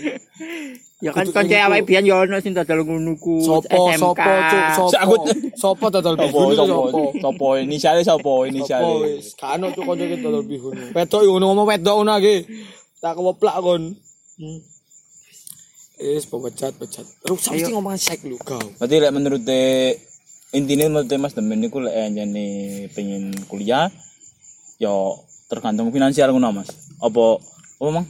[1.02, 4.94] Ya kan konco awake biyen yo ono sing dodol ngono ku Sopo sopo cuk sopo.
[5.02, 5.26] aku-
[5.58, 7.02] Sopo dodol sopo bihun sopo sopo.
[7.18, 9.34] sopo inisialnya sopo wis.
[9.34, 10.78] Kan cuk kanca dodol bihun.
[10.94, 12.36] Wedok iku ngomong wedok ngono iki.
[13.02, 13.82] Tak keplak kon.
[14.38, 14.60] Hmm.
[15.98, 17.06] Wis pecat pecat.
[17.22, 18.58] Terus mesti ngomong sek lu kau.
[18.78, 19.94] Berarti lek menurut te
[20.50, 22.46] intinya menurut te Mas Demen niku lek jane
[22.90, 23.90] pengen kuliah
[24.78, 25.18] yo
[25.52, 26.72] tergantung finansial ngono Mas.
[26.96, 27.36] Apa
[27.76, 28.06] apa Mang?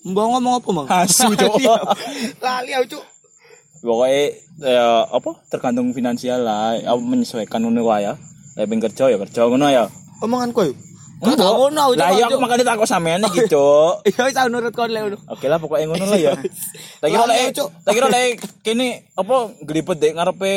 [0.00, 0.86] Mbak ngomong apa, Mang?
[0.88, 1.60] Asu, Cuk.
[2.40, 3.04] Lali aku, Cuk.
[3.80, 8.12] pokoknya ya apa tergantung finansial lah aku menyesuaikan ngono wae ya
[8.56, 9.88] lek pengen kerja ya kerja ngono ya
[10.20, 10.68] Omongan kowe.
[11.20, 14.72] Kok tak ngono aku, lah iya aku makanya takut sampean iki cuk Iya, wis nurut
[14.76, 15.16] kon lek ngono.
[15.24, 16.32] oke lah pokoknya ngono lah ya
[17.00, 18.28] tak kira Lah, lek tak kira lek
[18.60, 20.56] kene apa gelibet dek ngarepe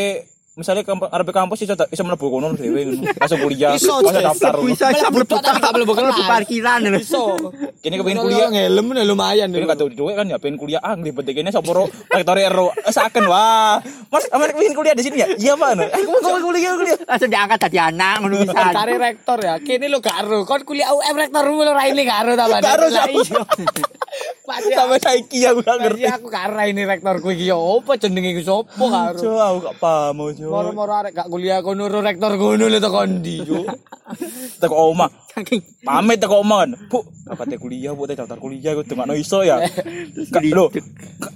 [0.53, 4.53] misalnya kamp ngarepe kampus iso iso mlebu kono dhewe ngono langsung kuliah Iso, daftar.
[4.61, 5.93] Bisa aja Mlebu mlebu.
[5.97, 6.99] Mlebu parkiran lho.
[7.01, 7.33] Iso.
[7.83, 11.41] kene kepengin kuliah ngelem lumayan Ini kata duit kan ya pengen kuliah ah ngelibet dek
[11.41, 15.69] kene soporo rektori ero saken wah mas aman pengen kuliah di sini ya iya pak
[15.75, 18.53] no aku mau kuliah kuliah Langsung diangkat dadi anak ngono bisa.
[18.73, 19.55] Cari rektor ya.
[19.59, 20.45] Kini lu gak ero.
[20.47, 22.45] Kon kuliah UM rektor lu ora ini gak ero ta?
[22.47, 23.19] Gak ero, siapa?
[23.21, 24.75] iya.
[24.77, 28.29] Sampai saiki aku gak ngerti Pasti aku gak ero ini rektorku iki ya apa jenenge
[28.37, 29.31] iku sapa gak ero.
[29.37, 30.17] Aku gak paham.
[30.49, 33.65] Moro-moro arek gak kuliah kono rektor kono lho to kondi, Cuk.
[34.61, 36.75] Teko oma, Saking pamit teko oma kan.
[36.87, 39.59] Bu, kakak kuliah, bu teh daftar kuliah gue dengakno iso ya.
[40.57, 40.67] Lho.
[40.69, 40.83] ke-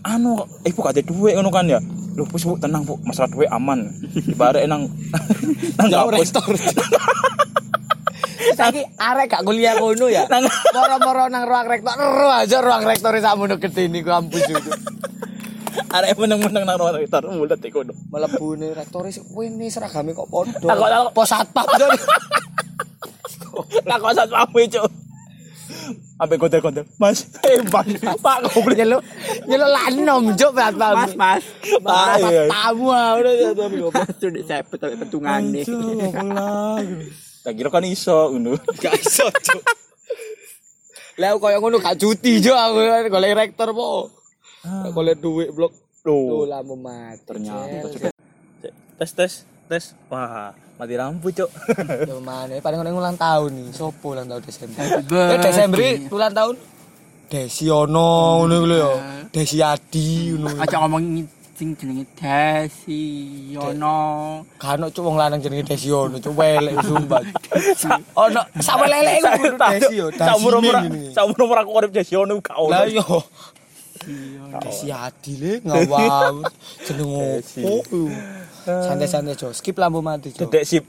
[0.03, 1.79] Anu, eh bu gak ada duit ngono kan ya.
[2.15, 3.87] Lho, Bu, bu tenang bu, masalah duit aman.
[4.27, 4.87] Ibarat nang
[5.79, 6.43] nang rektor.
[8.57, 10.25] Saiki arek gak kuliah kono ya.
[10.27, 14.71] Nang- Moro-moro nang ruang rektor, ero aja ruang rektor sakmono gede ini kampus itu.
[15.87, 17.81] Arek meneng-meneng nang rektor, mulut iku.
[17.81, 17.93] no.
[18.09, 20.57] Mlebu ne rektor sik wene seragame kok padha.
[20.57, 21.11] Takut- takut.
[21.13, 21.91] Pos satpam Cuk.
[23.83, 24.89] Tak kok sak pamit, Cuk.
[26.17, 26.89] Ampe kontel-kontel.
[26.97, 27.85] Mas, eh Bang,
[28.17, 28.73] Pak goblok.
[28.73, 29.01] nyeluk
[29.45, 30.93] nyeluk lanom juk satpam.
[30.97, 31.43] Mas, mas.
[31.85, 32.49] Ah, iya.
[32.49, 33.91] Tamu ah udah satpam kok.
[33.93, 35.61] Mas sudah cepet tapi petungane.
[37.41, 38.57] Tak kira kan iso ngono.
[38.75, 39.61] Gak iso Cuk.
[41.17, 42.77] Lah koyo ngono gak cuti Cuk aku
[43.09, 44.09] golek rektor po.
[44.89, 45.73] Golek duit blok.
[45.99, 47.19] Tuh Loh, lampu mati.
[47.25, 48.11] ternyata Cuk.
[48.97, 49.33] tes tes
[49.67, 49.83] tes.
[50.07, 51.49] Wah, mati lampu, Cuk.
[52.07, 53.67] Yo mana paling ngono ulang tahun nih.
[53.75, 54.83] Sopo ulang tahun Desember?
[55.03, 56.55] Eh Desember ulang tahun
[57.27, 58.07] Desi ono
[58.39, 58.91] ngono iku lho ya.
[59.27, 60.63] Desi Adi ngono.
[60.63, 61.03] Aja ngomong
[61.57, 63.01] sing jenenge Desi
[63.51, 63.99] Yono.
[64.55, 67.19] Kan cuk wong lanang jenenge Desi ono, cuk welek sumpah.
[68.23, 70.07] Ono sama lelek iku kudu Desi yo.
[70.15, 72.71] Saumur-umur Dasine saumur-umur aku urip jadi ono gak ono.
[72.71, 73.03] Lah yo.
[74.63, 76.47] Desi Adi le ngawur
[76.83, 77.61] jeneng Desi.
[77.63, 78.07] opo.
[78.63, 80.47] Santai-santai Jo, skip lampu mati Jo.
[80.47, 80.85] Dedek sip.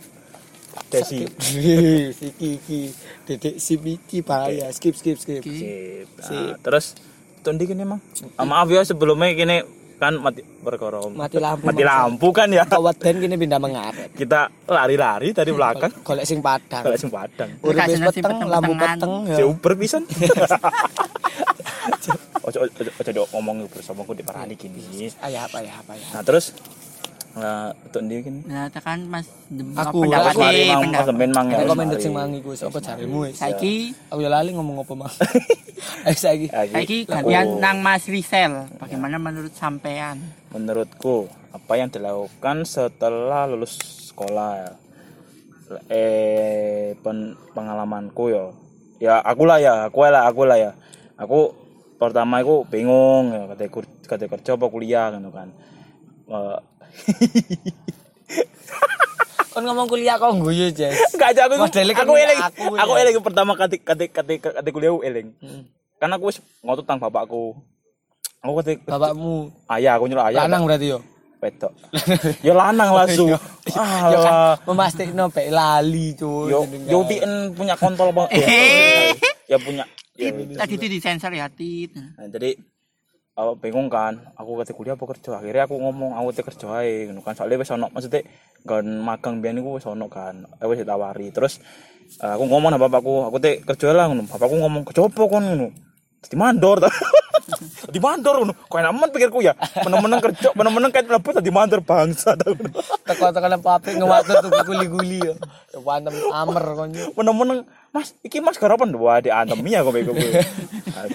[0.90, 1.26] Desi.
[1.26, 2.80] Iki iki
[3.26, 4.70] dedek sip iki bahaya.
[4.70, 5.42] Skip skip skip.
[5.42, 6.06] Sip.
[6.22, 6.54] Sip.
[6.54, 6.94] Nah, terus
[7.42, 8.00] tundi kene Mang.
[8.38, 9.56] Ah, maaf ya sebelumnya kene
[9.98, 12.62] kan mati perkara Mati lampu, mati lampu kan ya.
[12.62, 14.14] Kawaten kini pindah mengaret.
[14.14, 16.86] Kita lari-lari dari belakang Golek sing padang.
[16.86, 17.50] kalau sing padang.
[17.66, 17.82] Urip
[18.14, 19.42] peteng, lampu peteng ya.
[19.42, 20.06] Uber pisan.
[22.48, 25.12] Ojo ojo ojo dok ngomong bersama aku di parani gini.
[25.20, 26.06] Ayah apa ya apa ya.
[26.10, 26.56] Nah, terus
[27.28, 28.40] Nah, untuk dia gini.
[28.42, 29.30] Nah, tekan Mas
[29.78, 31.06] Aku, pendapat aku mang pendapat.
[31.06, 31.62] sampean mang ya.
[31.62, 33.38] Rekomendasi sing mangi ku apa jarimu wis.
[33.38, 35.12] Saiki Aku ya lali ngomong apa mang.
[36.08, 36.50] Eh saiki.
[36.50, 38.66] saiki Aku- gantian nang Mas Risel.
[38.74, 40.18] Bagaimana menurut sampean?
[40.48, 43.76] menurutku apa yang dilakukan setelah lulus
[44.08, 44.70] sekolah ya
[45.86, 48.44] eh pen- pengalamanku ya
[48.98, 50.70] ya aku lah ya aku lah aku lah ya
[51.14, 51.52] aku
[51.98, 53.62] pertama aku bingung ya kata
[54.06, 55.50] kata kerja apa kuliah gitu kan.
[59.52, 60.94] Kon ngomong kuliah kok guyu, Jes.
[61.16, 61.66] Enggak aja aku kan
[62.06, 62.38] aku eling.
[62.38, 63.02] aku, aku ya.
[63.02, 65.34] eling pertama kati kati kati kati kuliah aku eling.
[65.42, 65.66] Hmm.
[65.98, 67.58] karena aku wis ngotot tang bapakku.
[68.38, 69.50] Aku kati Bapakmu?
[69.66, 70.46] Ayah aku nyuruh ayah.
[70.46, 71.02] Lanang berarti yo.
[71.38, 71.72] wedok.
[72.42, 73.38] Ya lanang langsung Yo.
[73.78, 74.34] Ah kan
[74.66, 76.50] memastikan pek lali cuy.
[76.50, 76.98] yo yo
[77.54, 78.26] punya kontol bang
[79.48, 81.96] ya punya ya, Tadi itu disensor ya, Tit.
[81.96, 82.58] Nah, jadi
[83.38, 85.38] aku bingung kan aku kata kuliah apa kerja?
[85.40, 87.34] Akhirnya aku ngomong aku kata kerja aja kan.
[87.38, 88.20] Soalnya wis ono maksudnya
[88.66, 90.44] kan magang biyen iku wis ono kan.
[90.60, 91.32] Aku wis ditawari.
[91.32, 91.62] Terus
[92.20, 94.28] eh, aku ngomong sama bapakku aku teh kerja lah ngono.
[94.28, 95.42] Bapakku ngomong kerja apa kon?
[95.46, 95.68] ngono.
[96.18, 96.82] Di mandor
[97.88, 98.54] di mandor ngono.
[98.68, 99.56] Kok enak men pikirku ya?
[99.84, 102.80] Meneng-meneng kerja meneng-meneng kayak mlebu di mandor bangsa ta ngono.
[103.08, 105.34] Teko-teko nang pabrik ngewatu tuh guli-guli yo.
[105.72, 107.06] Ya pantem amer kon yo.
[107.16, 110.44] meneng-meneng mas iki mas garapan wah diantem ya kok bego gue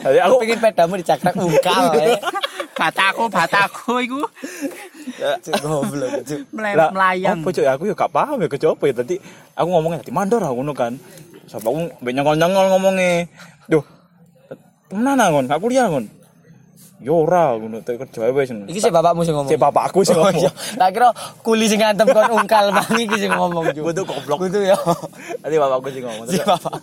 [0.02, 2.18] jadi aku Pengen pedamu dicakrak ungkal ya.
[2.74, 4.22] Bataku, bataku iku.
[5.22, 6.42] Cuk goblok cuk.
[6.50, 7.46] melayang.
[7.46, 8.94] apa cuy aku ya gak paham ya apa ya.
[8.98, 9.16] Tadi
[9.54, 10.98] aku ngomongnya di mandor aku ngono kan.
[11.46, 13.30] Siapa aku mbek nyongol-nyongol ngomongnya.
[13.70, 13.86] Duh
[14.94, 16.06] temenan ngon gak kuliah ngon
[17.02, 19.52] yo ora ngono teh kerja wis ngono Iki sih bapakmu sing ngomong.
[19.52, 20.52] si bapakku sih Oh ngomong iya.
[20.78, 21.10] Tak kira
[21.42, 23.92] kuli sing ngantem kon ungkal mangi iki sing ngomong juga.
[23.92, 24.38] Kudu goblok.
[24.48, 24.78] Kudu ya.
[25.42, 26.74] tadi bapakku sih ngomong Si bapak.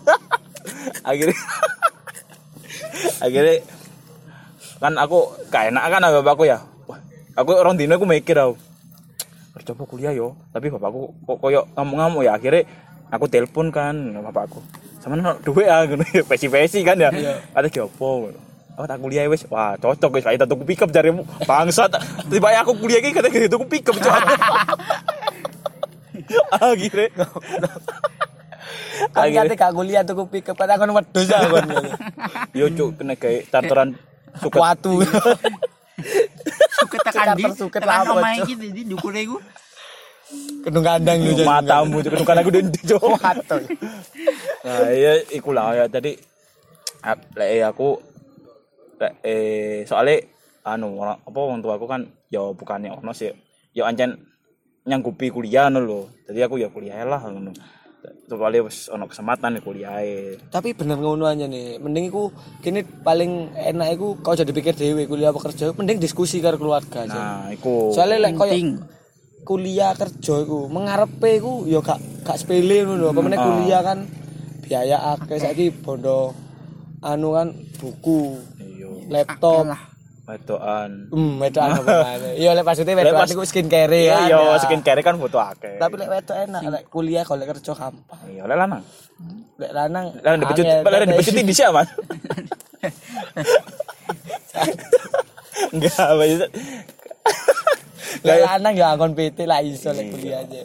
[1.11, 1.39] akhirnya
[3.25, 3.55] akhirnya
[4.81, 5.19] kan aku
[5.49, 7.01] gak enak kan sama bapakku ya Wah,
[7.37, 8.57] aku orang dino aku mikir aku
[9.51, 12.65] kerja apa kuliah yo tapi bapakku kok koyo ngamuk-ngamuk ya akhirnya
[13.09, 14.61] aku telepon kan bapakku
[15.01, 17.09] sama no duit ya gitu pesi-pesi kan ya
[17.53, 18.29] ada ki opo
[18.79, 21.95] oh tak kuliah wis wah cocok wis kayak tuku pickup jarimu bangsat
[22.29, 24.15] tiba aku kuliah iki kata gitu tuku pickup cok
[26.63, 27.27] akhirnya
[29.11, 31.67] Kan kate gak kuliah tuku pick up kata kon wedhus ya kon.
[32.53, 33.97] yo cuk kena kayak tartaran
[34.39, 35.01] suket Watu.
[36.81, 37.45] Suket tekan di.
[37.53, 39.37] Suket Tekan apa, iki di dukure iku.
[40.63, 41.45] Kedung kandang lu jadi.
[41.49, 43.59] matamu cuk aku dendek cuk Watu.
[44.61, 46.15] nah iya iku lah ya tadi
[47.35, 47.97] lek aku
[49.25, 50.21] eh soalnya
[50.69, 53.33] anu orang apa wong tua aku kan ya bukannya ono sih
[53.73, 54.13] ya ancen
[54.85, 57.53] nyanggupi kuliah ngono lho jadi aku ya kuliah lah ngono
[58.29, 60.01] soalnya wis ono kesempatan ya kuliah
[60.49, 61.77] Tapi bener ngono aja nih.
[61.77, 62.33] Mending iku
[62.65, 67.05] kini paling enak iku kau jadi pikir dewe kuliah apa kerja, mending diskusi karo keluarga
[67.05, 67.13] aja.
[67.13, 68.69] nah iku Soalnya lek koyo Penting.
[69.45, 73.07] kuliah kerja iku mengarepe iku ya gak gak sepele ngono lho.
[73.13, 73.99] Apa meneh kuliah kan
[74.65, 76.33] biaya akeh saiki bondo
[77.05, 78.41] anu kan buku,
[79.07, 79.83] laptop, Alah.
[80.23, 81.91] wedokan Hmm, wedok ana apa
[82.41, 84.31] Iya lek maksudnya wedok pas- iku skincare iya ya.
[84.31, 88.23] yo skincare kan butuh akeh Tapi lek wedok enak, lek kuliah kalau lek kerja gampang.
[88.29, 88.83] iya lek lanang
[89.57, 91.83] Lek lanang Lah dipecut, lek- dipecutin di siapa?
[95.71, 96.09] Enggak?
[98.21, 100.63] Lek lanang ya angon PT lah iso lek kuliah aja.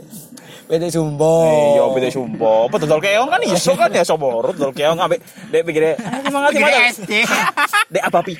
[0.65, 1.45] PT Sumbo.
[1.45, 2.65] Iya, beda sumpo.
[2.65, 5.21] Apa dodol keong kan iso kan ya sobor dodol keong ambek
[5.53, 7.11] dek pikirnya, "Ah, semangat Pikir semangat." SD.
[7.93, 8.33] Dek apa pi?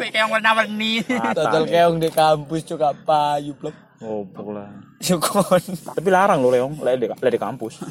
[0.00, 0.92] Kayak yang warna-warni.
[1.36, 3.76] Dodol keong di kampus juga payu blok.
[4.00, 4.24] Oh,
[4.56, 4.68] lah.
[4.96, 5.60] Syukon.
[5.92, 7.84] Tapi larang loh leong, lek di, lek di kampus.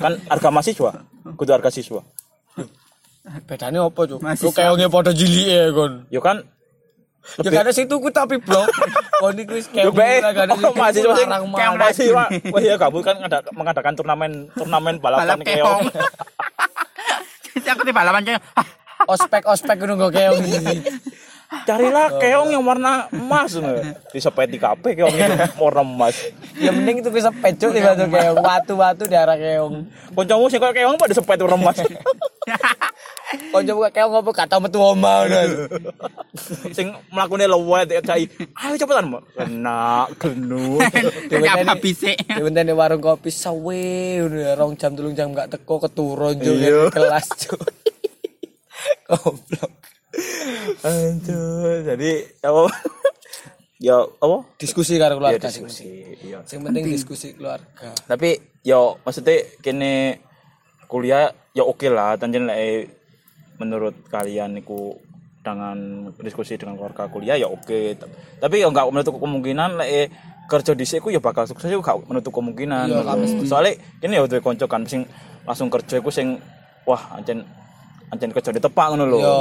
[0.00, 1.04] Kan harga mahasiswa,
[1.36, 2.00] kudu harga siswa.
[3.44, 4.24] Bedane opo, Cuk?
[4.24, 6.08] Lu keongnya padha jilike kon.
[6.08, 6.40] Yo kan
[7.40, 8.66] Ya kan situ ku tapi blok.
[9.22, 10.18] Kon iku wis Yo, keong Be.
[10.18, 11.82] ora gak ada Oh, mahasiswa sing- larang keong mana.
[11.84, 15.84] mahasiswa, wah ya kamu kan ada, mengadakan turnamen turnamen balapan Balap keong.
[17.54, 18.42] Jadi aku di balapan keong.
[19.12, 20.40] Ospek ospek kok keong.
[21.60, 23.58] Carilah keong yang warna emas
[24.46, 26.16] di kape keong itu warna emas.
[26.54, 29.84] Ya mending itu bisa pecuk di batu keong, watu-watu di arah keong.
[30.14, 31.76] Kancamu sing koyo keong pada sepet warna emas.
[33.30, 35.70] Kon coba keong apa gak tau metu omah ngono.
[36.74, 38.26] sing mlakune lewat cai.
[38.58, 39.22] Ayo cepetan, Mbak.
[39.38, 40.82] Kena genu.
[41.30, 42.18] Kayak apa bisik.
[42.18, 43.82] Di di warung kopi sawe
[44.26, 46.90] ngono ya, rong jam telung jam gak teko keturun jo Iya.
[46.90, 47.54] kelas jo.
[49.06, 49.72] Goblok.
[50.82, 52.10] Aduh, jadi
[52.42, 52.62] apa?
[53.80, 54.36] ya apa?
[54.58, 55.90] Diskusi karo Ya keluarga sing diskusi.
[56.26, 56.38] Iya.
[56.44, 57.94] Sing penting diskusi keluarga.
[58.10, 60.18] Tapi yo maksudnya kene
[60.90, 62.99] kuliah ya oke lah, tanjen lek
[63.60, 64.96] menurut kalian niku
[65.40, 67.96] dengan diskusi dengan keluarga kuliah ya oke.
[68.40, 70.08] Tapi ya enggak menutup kemungkinan lek
[70.50, 72.90] kerja di ku ya bakal sukses juga menutup kemungkinan.
[72.90, 73.44] Iya, mesti.
[73.46, 75.06] Soalnya ini ya duwe kanca kan sing
[75.46, 76.42] langsung kerja iku sing
[76.88, 77.46] wah ancen
[78.10, 79.18] ancen kerja di tepak ngono lho.
[79.22, 79.36] Iya.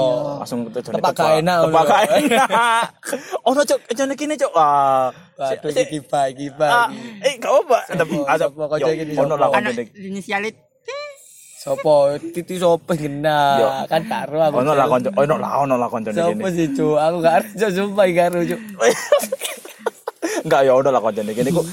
[0.45, 2.49] Langsung kerja di Tepak gak enak Tepak gak enak.
[3.49, 4.53] Oh, no, cok, jane kene, cok.
[4.53, 5.09] Wah.
[5.41, 6.69] Waduh iki gibah gibah.
[6.69, 7.25] Ah, iki.
[7.25, 8.85] eh gak apa ada Sopo- ada
[9.25, 9.49] ono lah
[9.97, 10.68] inisialit.
[11.59, 11.95] Sopo
[12.31, 13.03] titi sopo Yo.
[13.03, 13.37] ngena
[13.85, 14.63] kan karo aku.
[14.63, 16.95] ono lah konco ono lah ono lah konjone Sopo gini sih cu?
[16.95, 18.55] Aku gak arti sumpah iki karo cu.
[20.47, 21.63] enggak ya ono lah konjone gini ku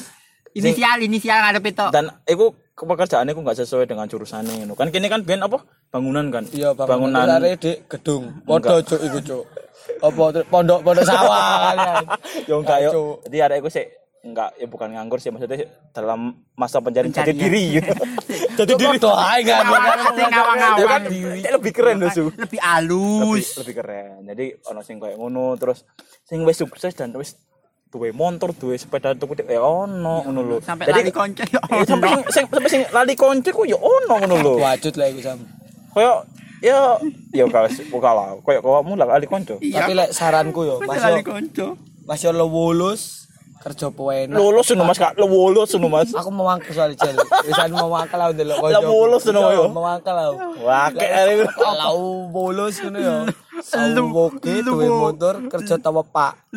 [0.57, 1.87] Inisial, inisial ngadep itu.
[1.93, 5.61] dan iku pekerjaan iku enggak sesuai dengan jurusannya ngono kan kini kan biyen apa
[5.93, 7.25] bangunan kan Iya bangunan bangunan.
[7.29, 8.25] Bangunan di gedung.
[8.43, 9.45] Podo cuk iku cuk.
[10.01, 12.05] Apa pondok pondok sawah kan.
[12.51, 13.15] yo enggak yo Cuk.
[13.29, 13.85] jadi ada iku sih
[14.27, 16.21] enggak ya bukan nganggur sih maksudnya dalam
[16.53, 17.41] masa pencarian jati Pencarian.
[17.41, 17.93] diri gitu
[18.59, 19.63] jati diri Podo ae kan.
[19.63, 21.03] Ngawang- ya ngawang-ngawang.
[21.53, 23.47] lebih keren loh su Lebih lebih, halus.
[23.57, 25.87] lebih keren jadi ono sing kayak ngono terus
[26.23, 27.39] sing wis sukses dan wis
[27.87, 31.85] duwe motor duwe sepeda tuku ya ono ngono lho Sampai jadi lari konco ya eh,
[31.85, 35.21] sampai sing sing sampai sing lali konco ku ya ono ngono lho Wajut lah iku
[35.21, 35.39] sam.
[35.91, 36.27] koyo
[36.59, 36.99] ya
[37.31, 41.15] ya kawas buka lah koyo kawamu lah lali konco Tapi lek saranku yo Masih lari
[41.15, 41.67] masih konco.
[42.05, 43.26] masih lo lulus
[43.67, 44.39] kerja pewenak.
[44.39, 47.19] lulus ngono mas kak lulus ngono mas Aku mau mangkel soal jel.
[47.43, 49.65] Wisan mau mangkel lah ndelok Lah bolos ngono yo.
[49.75, 50.31] Mau mangkel lah.
[50.63, 53.17] wah kayak Kalau bolos ngono yo.
[53.57, 56.55] Sawoke duwe motor kerja tawa Pak.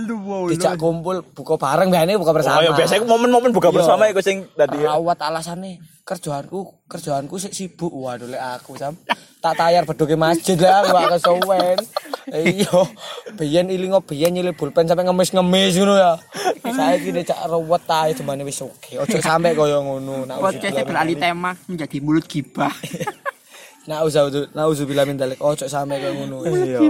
[0.54, 2.60] Dijak kumpul buka bareng biasanya buka bersama.
[2.60, 3.78] Oh, ya biasanya momen-momen buka Iya.
[3.82, 8.98] bersama iku sing tadi rawat alasannya kerjaanku kerjaanku sik sibuk waduh lek aku sam
[9.39, 11.78] tak tayar bedoke masjid lah aku gak kesuwen
[12.33, 12.81] iya.
[13.35, 16.13] Biyen ilingo biyen nyilih pulpen sampe ngemis-ngemis ngono ya.
[16.69, 18.99] Saiki nek cak rawat ae jemane wis oke.
[19.01, 20.29] Ojo sampe koyo ngono.
[20.29, 22.73] Nak Podcastnya beralih tema menjadi mulut gibah.
[23.89, 26.37] nak usah nak usah bilang min dalek ojo sampe koyo ngono.
[26.45, 26.81] Iya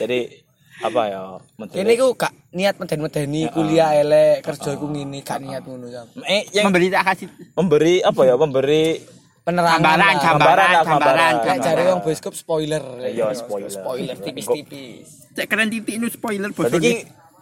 [0.00, 0.46] jadi
[0.84, 1.20] apa ya
[1.56, 6.04] menteri ini ku gak niat meden-medeni kuliah elek kerja iku ngene gak niat ngono sam
[6.28, 9.00] eh yang Memberi tak kasih memberi apa ya memberi
[9.46, 10.10] penerangan Gambaran, lah.
[10.10, 11.32] gambaran, Gambaran lah, gambaran.
[11.38, 11.46] gambaran.
[11.46, 12.82] Lek jare wong bioskop spoiler.
[12.98, 13.70] Iya, spoiler.
[13.70, 15.06] Spoiler tipis-tipis.
[15.38, 16.66] Cek keren titik itu spoiler bos.
[16.66, 16.92] Berarti ki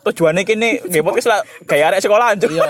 [0.04, 2.52] tujuannya kini nggih podcast lah kayak arek sekolah anjir.
[2.52, 2.68] Iya.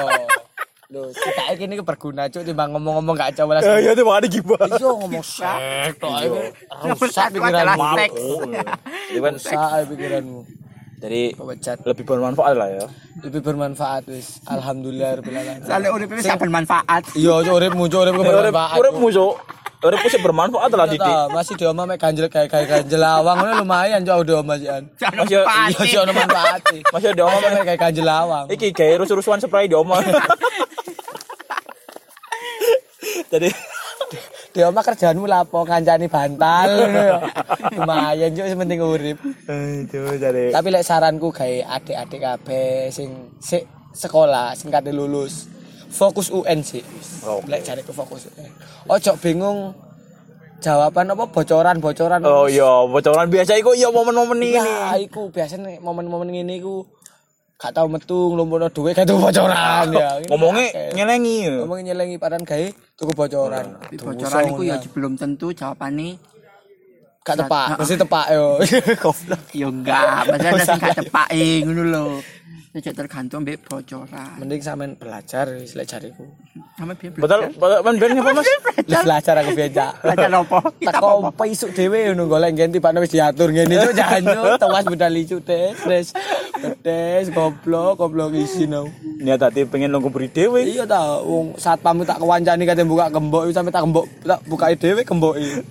[0.94, 4.60] Lho, kita iki berguna cuk timbang ngomong-ngomong gak coba Ya ya itu makanya gibah.
[4.68, 5.58] Iya ngomong sak
[5.98, 6.38] tok iki.
[6.84, 7.82] Yang Rusak pikiranmu.
[9.18, 9.58] Rusak
[9.90, 10.40] pikiranmu.
[11.04, 11.76] Jadi Pecat.
[11.84, 12.86] lebih bermanfaat lah ya.
[13.20, 14.40] Lebih bermanfaat wis.
[14.44, 15.60] Alhamdulillah rabbil alamin.
[15.60, 17.02] Soalnya urip sak bermanfaat.
[17.12, 18.76] Iya, cuk uripmu cuk uripku Urip bermanfaat.
[18.80, 19.36] urip musuh.
[19.84, 21.12] Urip sih bermanfaat lah Iya, Didi.
[21.30, 24.68] masih di omah mek ganjel kayak kayak ganjel awang ngono lumayan cuk di omah sih
[25.12, 25.44] Masih-.
[25.44, 26.76] Iya sih ono manfaate.
[26.88, 28.44] Masih ada omah Omah kayak ganjel awang.
[28.48, 30.00] Iki kayak rusuh-rusuhan spray di omah.
[33.28, 33.50] Jadi
[34.54, 37.18] Di omah kerjaanmu lapo ngancani bantal ngono ya.
[37.74, 39.18] Lumayan cuk sing penting urip.
[40.14, 45.50] jadi Tapi lek saranku gawe adik-adik kabeh sing sik sekolah sing kate lulus
[45.90, 46.86] fokus UN sih.
[47.26, 47.50] Oke.
[47.50, 48.46] Lek cari fokus UN.
[48.86, 49.74] Ojo bingung
[50.62, 52.22] jawaban apa bocoran-bocoran.
[52.22, 54.54] Oh iya, bocoran biasa iku iya momen-momen ini.
[54.54, 56.86] Iya, iku biasanya momen-momen ngene iku
[57.54, 60.08] gak tau metu nglumpuno dhuwit gak tau bocoran ya.
[60.20, 61.38] Ini Ngomongnya nyelengi.
[61.62, 62.66] ngomongnya nyelengi padahal gawe
[62.98, 63.66] tuku bocoran.
[63.94, 66.33] Bocoran itu ya belum tentu jawabannya
[67.24, 68.46] gak tepak, mesti tepak yo.
[69.02, 69.42] Goblok.
[69.56, 72.06] ya enggak, maksudnya sing gak tepak eh ngono lho.
[72.74, 74.34] Ya tergantung mbek bocoran.
[74.42, 76.26] Mending sampean belajar wis lek jariku.
[76.74, 78.50] Sama biar Betul, betul, men ben apa Mas?
[78.82, 79.86] Wis belajar aku biasa.
[80.02, 80.58] Belajar apa?
[80.82, 85.14] Kita kok isuk dhewe ngono golek ngenti Pak wis diatur ngene cuk janjo tewas budal
[85.14, 86.06] icu tes tes
[86.82, 88.90] tes goblok goblok isi no.
[89.22, 90.66] Niat tadi pengen nunggu beri dewe.
[90.66, 95.06] Iya ta wong satpam tak kewancani kate buka gembok sampe tak gembok tak bukai dhewe
[95.06, 95.62] gemboki.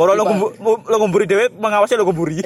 [0.00, 2.40] Moro kumburi, lo kumburi dewe mengawasi lo kumburi.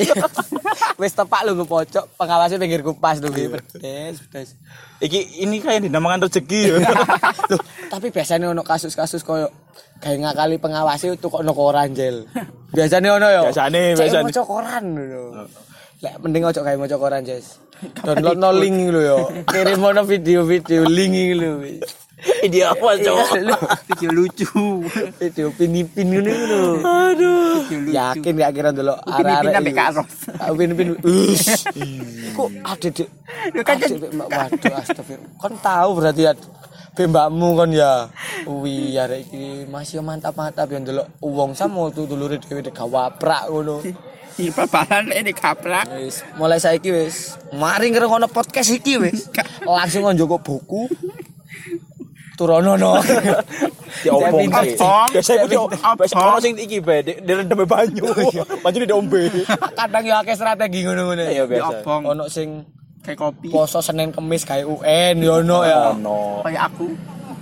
[1.01, 4.59] Wis tepak lu ke pojok pengawasnya pinggir kupas tuh pedes pedes.
[5.03, 6.79] Iki ini kayak dinamakan rezeki.
[7.51, 7.61] Tuh,
[7.93, 9.53] tapi biasanya ono kasus-kasus koyo
[10.01, 12.25] kayak ngakali pengawasi itu kok no koran jel.
[12.73, 13.43] Biasanya ono yo.
[13.51, 14.25] Biasane, Cek biasane.
[14.31, 15.25] maca koran lho.
[16.01, 17.59] Lek mending ojo kayak maca koran, Jes.
[18.01, 19.19] Download no link lho yo.
[19.51, 21.51] Kirim ono video-video link lho
[22.45, 23.27] Ide apa, Cok?
[23.89, 24.85] Video lucu.
[25.21, 26.63] Video pin-pin ngono lho.
[26.85, 27.65] Aduh.
[27.69, 27.93] Video.
[27.93, 30.15] Yakin gak kira dulu Upin-ipin sampe Kak Ros.
[30.53, 30.89] Upin-ipin.
[31.05, 31.69] Ush.
[32.35, 33.05] Kok ada di
[33.53, 35.37] Lu kan Mbak, waduh astagfirullah.
[35.37, 36.33] Kon tahu berarti ya
[36.95, 38.07] Be mbakmu kan ya.
[38.47, 43.83] Wih, arek iki masih mantap-mantap ya ndelok wong sama tuh dulure dhewe dek gawaprak ngono.
[44.39, 45.91] Di babalan ini kaprak.
[45.91, 47.35] Wis, mulai saiki wis.
[47.51, 49.27] Mari ngrungokno podcast iki wis.
[49.67, 50.87] Langsung njoko buku.
[52.35, 52.99] Turono no.
[53.95, 54.77] Di ompong Saya sih.
[55.47, 55.71] pinter.
[55.95, 58.05] Biasa ono sing iki be, di direndam banyu.
[58.61, 59.31] Banyu di ombe.
[59.79, 61.23] Kadang ya akeh strategi ngono-ngono.
[61.25, 61.81] Iya biasa.
[61.81, 62.03] obong.
[62.11, 62.67] Ono sing
[63.05, 63.53] Kayak kopi.
[63.53, 65.93] poso Senin Kemis gawe UN yo ono ya.
[65.93, 66.43] Ono.
[66.43, 66.87] Kayak aku.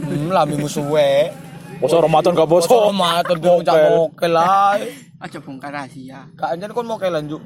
[0.03, 1.31] Hmm, lamimu suwe.
[1.79, 2.67] Poso Ramadan gak poso.
[2.69, 4.87] Poso matur kok cak mokel ae.
[5.23, 6.27] Aja bongkar rahasia.
[6.35, 7.39] Kak anjen kon mokel lanjut.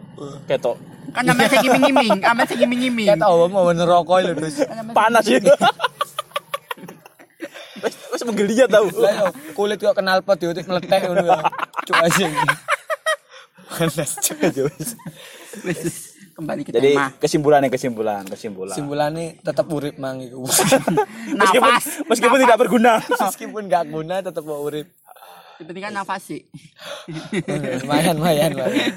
[0.49, 0.77] Ketok.
[1.13, 2.19] Kan namanya saya giming-giming.
[2.19, 3.07] Namanya saya giming-giming.
[3.13, 4.65] Kita tahu mau ngerokok lho, Dus.
[4.91, 5.39] Panas ya.
[8.27, 8.87] Menggeliat tau.
[8.91, 11.39] Lah yo, kulit kok kenal pot yo meletek ngono ya.
[11.87, 12.27] Cuk aja.
[13.67, 14.39] Panas cuk
[16.37, 17.09] Kembali ke Jadi tema.
[17.17, 18.77] kesimpulannya kesimpulan kesimpulan.
[18.77, 20.45] Simpulannya tetap urip mang iku.
[21.41, 21.85] Meskipun Nafas.
[22.05, 23.01] meskipun tidak berguna.
[23.01, 24.85] Meskipun gak guna tetap mau urip.
[25.57, 26.45] Yang penting kan nafas sih.
[27.89, 28.93] lumayan, lumayan, lumayan.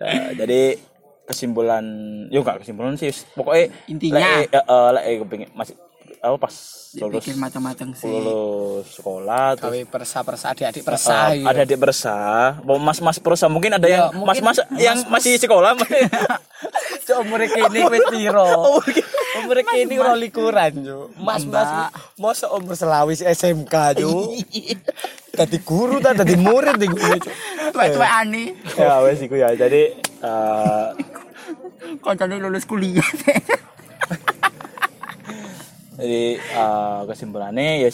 [0.00, 0.80] Ya, jadi
[1.28, 1.84] kesimpulan,
[2.32, 4.16] yuk gak kesimpulan sih, pokoknya Intinya.
[4.16, 5.76] lek, eh, eh, lek kepengin masih
[6.18, 6.54] apa pas
[6.94, 8.08] lulus Pikir matang-matang sih.
[8.08, 11.16] lulus sekolah terus Gawe persa-persa adik-adik eh, persa.
[11.30, 11.44] iya.
[11.46, 12.16] ada adik bersa,
[12.64, 15.76] mau mas-mas persa mungkin ada yang Ya, mungkin mas-mas yang masih sekolah.
[17.06, 18.48] Cuk umur kene wis piro?
[19.38, 21.06] Umur kene ora likuran, Cuk.
[21.16, 24.34] Mas-mas mosok umur selawis SMK, Cuk.
[25.38, 27.34] Dadi guru ta dadi murid di gue, Cuk.
[27.70, 28.58] Tua-tua aneh.
[28.74, 29.54] ya wes iku ya.
[29.54, 30.86] Jadi eh,
[32.00, 33.06] Koncone lulus kuliah.
[35.98, 37.90] Jadi eh, kesimpulannya ya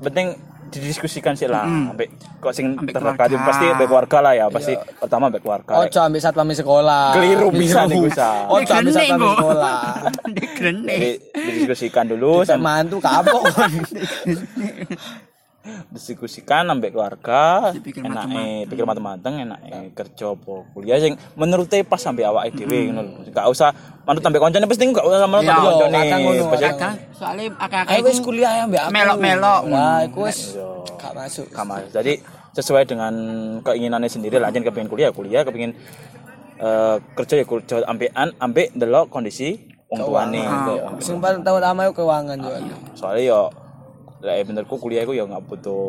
[0.00, 2.06] penting didiskusikan sih lah sampai
[2.38, 3.24] kok sing Ambek keluarga.
[3.40, 7.04] pasti ambek keluarga lah ya pasti pertama ambek keluarga Ojo ambil satpam sekolah.
[7.16, 8.28] Keliru bisa nih, bisa.
[8.52, 9.80] Ojo ambil Dek satpam sekolah.
[10.60, 13.42] Jadi didiskusikan dulu sama mantu kapok.
[15.88, 18.68] diskusikan ambek keluarga Dipikir enak mateng-mateng.
[18.68, 19.58] pikir mateng-mateng enak
[19.92, 23.70] kerja apa kuliah sing menurutnya pas sampai awake dhewe ngono lho gak usah
[24.02, 26.76] manut ambek koncone pasti gak usah manut Iya, ambek koncone kadang ngono, Pasti- kadang.
[26.78, 27.44] Kadang soalnya
[27.86, 28.90] Ayo wis kuliah ya mbak aku.
[28.90, 29.60] Melok-melok.
[29.68, 30.66] Lah, iku wis Iya.
[30.96, 31.46] gak masuk.
[31.50, 32.12] kamar jadi
[32.50, 33.14] sesuai dengan
[33.60, 35.76] keinginannya sendiri lah jangan kepengin kuliah kuliah kepengin
[36.56, 39.54] eh, kerja ya kerja ambekan ambek delok kondisi
[39.86, 40.42] wong tuane
[40.98, 42.58] Sing paling tahu utama iku keuangan juga.
[42.94, 43.40] soalnya yo
[44.18, 45.82] lah menurutku kuliah itu ya nggak butuh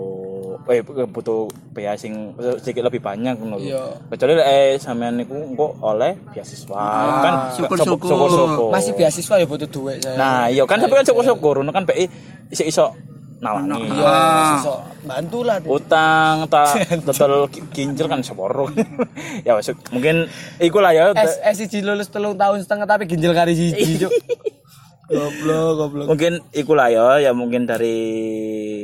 [0.70, 3.58] eh butuh biaya sing sedikit lebih banyak ngono.
[3.58, 3.98] Iya.
[4.06, 6.86] Kecuali eh sampean niku engko oleh beasiswa
[7.26, 8.70] kan syukur-syukur.
[8.70, 10.14] Masih beasiswa ya butuh duit saya.
[10.14, 12.06] Nah, iya kan tapi kan syukur-syukur ngono kan BI
[12.54, 12.94] iso-iso
[13.40, 13.82] nawangi.
[13.98, 14.16] Iya,
[14.60, 15.58] sesok bantu lah.
[15.64, 18.70] Utang tak total kincir kan seporo.
[19.48, 19.58] ya
[19.90, 20.28] mungkin
[20.60, 21.16] iku lah ya.
[21.16, 24.06] S S1 lulus telung tahun setengah tapi ginjal kari siji.
[25.10, 26.06] Goblok, goblok.
[26.08, 27.98] Mungkin iku lah ya, ya mungkin dari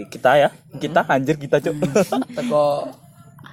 [0.09, 0.49] kita ya.
[0.75, 1.77] Kita anjir kita, Cuk.
[2.33, 2.89] Teko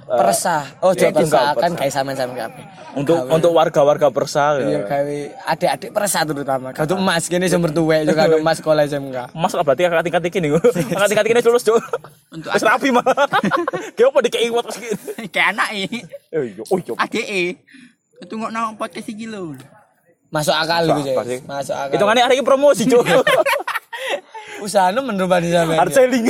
[0.02, 0.64] persah.
[0.84, 1.78] Oh, iya, jok persah enggak, kan persah.
[1.78, 2.64] kayak sampean-sampean kabeh.
[2.92, 4.80] untuk untuk warga-warga persa Iya, ya.
[4.84, 5.18] gawe
[5.48, 6.66] adik-adik persah terutama.
[6.76, 9.32] Kau emas kene sumber tuwek juga ada emas sekolah SMK.
[9.32, 10.50] Mas lah berarti kakak tingkat iki nih.
[10.92, 11.80] Kakak tingkat iki lulus, Cuk.
[12.28, 13.04] Untuk Wis rapi mah.
[13.96, 14.66] Kayak apa dikei kuat
[15.32, 15.84] kayak anak e
[16.36, 17.22] Oh iya, oh iya.
[17.24, 17.42] e
[18.28, 19.56] tunggu nang podcast iki lho
[20.32, 21.28] Masuk akal Masuk iku, akal Cuk.
[21.28, 21.40] sih.
[21.44, 21.92] Masuk akal.
[21.92, 23.04] Hitungannya hari ini promosi, Cuk.
[24.64, 25.76] usahane menurut sampean.
[25.76, 26.24] Hard selling.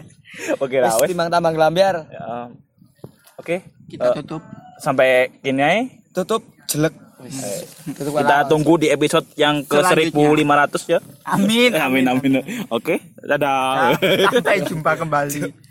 [0.64, 1.08] Oke lah, wes.
[1.08, 2.08] timbang tambang lambiar.
[2.08, 2.50] Ya,
[3.36, 3.62] Oke.
[3.86, 4.42] kita Eh, tutup
[4.76, 5.82] sampai kini aja.
[6.12, 6.92] Tutup jelek.
[7.96, 10.68] Tutup Kita tunggu di episode yang ke Selanjutnya.
[10.68, 10.98] 1500 ya.
[11.24, 12.32] amin Amin amin.
[12.68, 13.96] Oke, dadah.
[14.30, 15.65] sampai jumpa kembali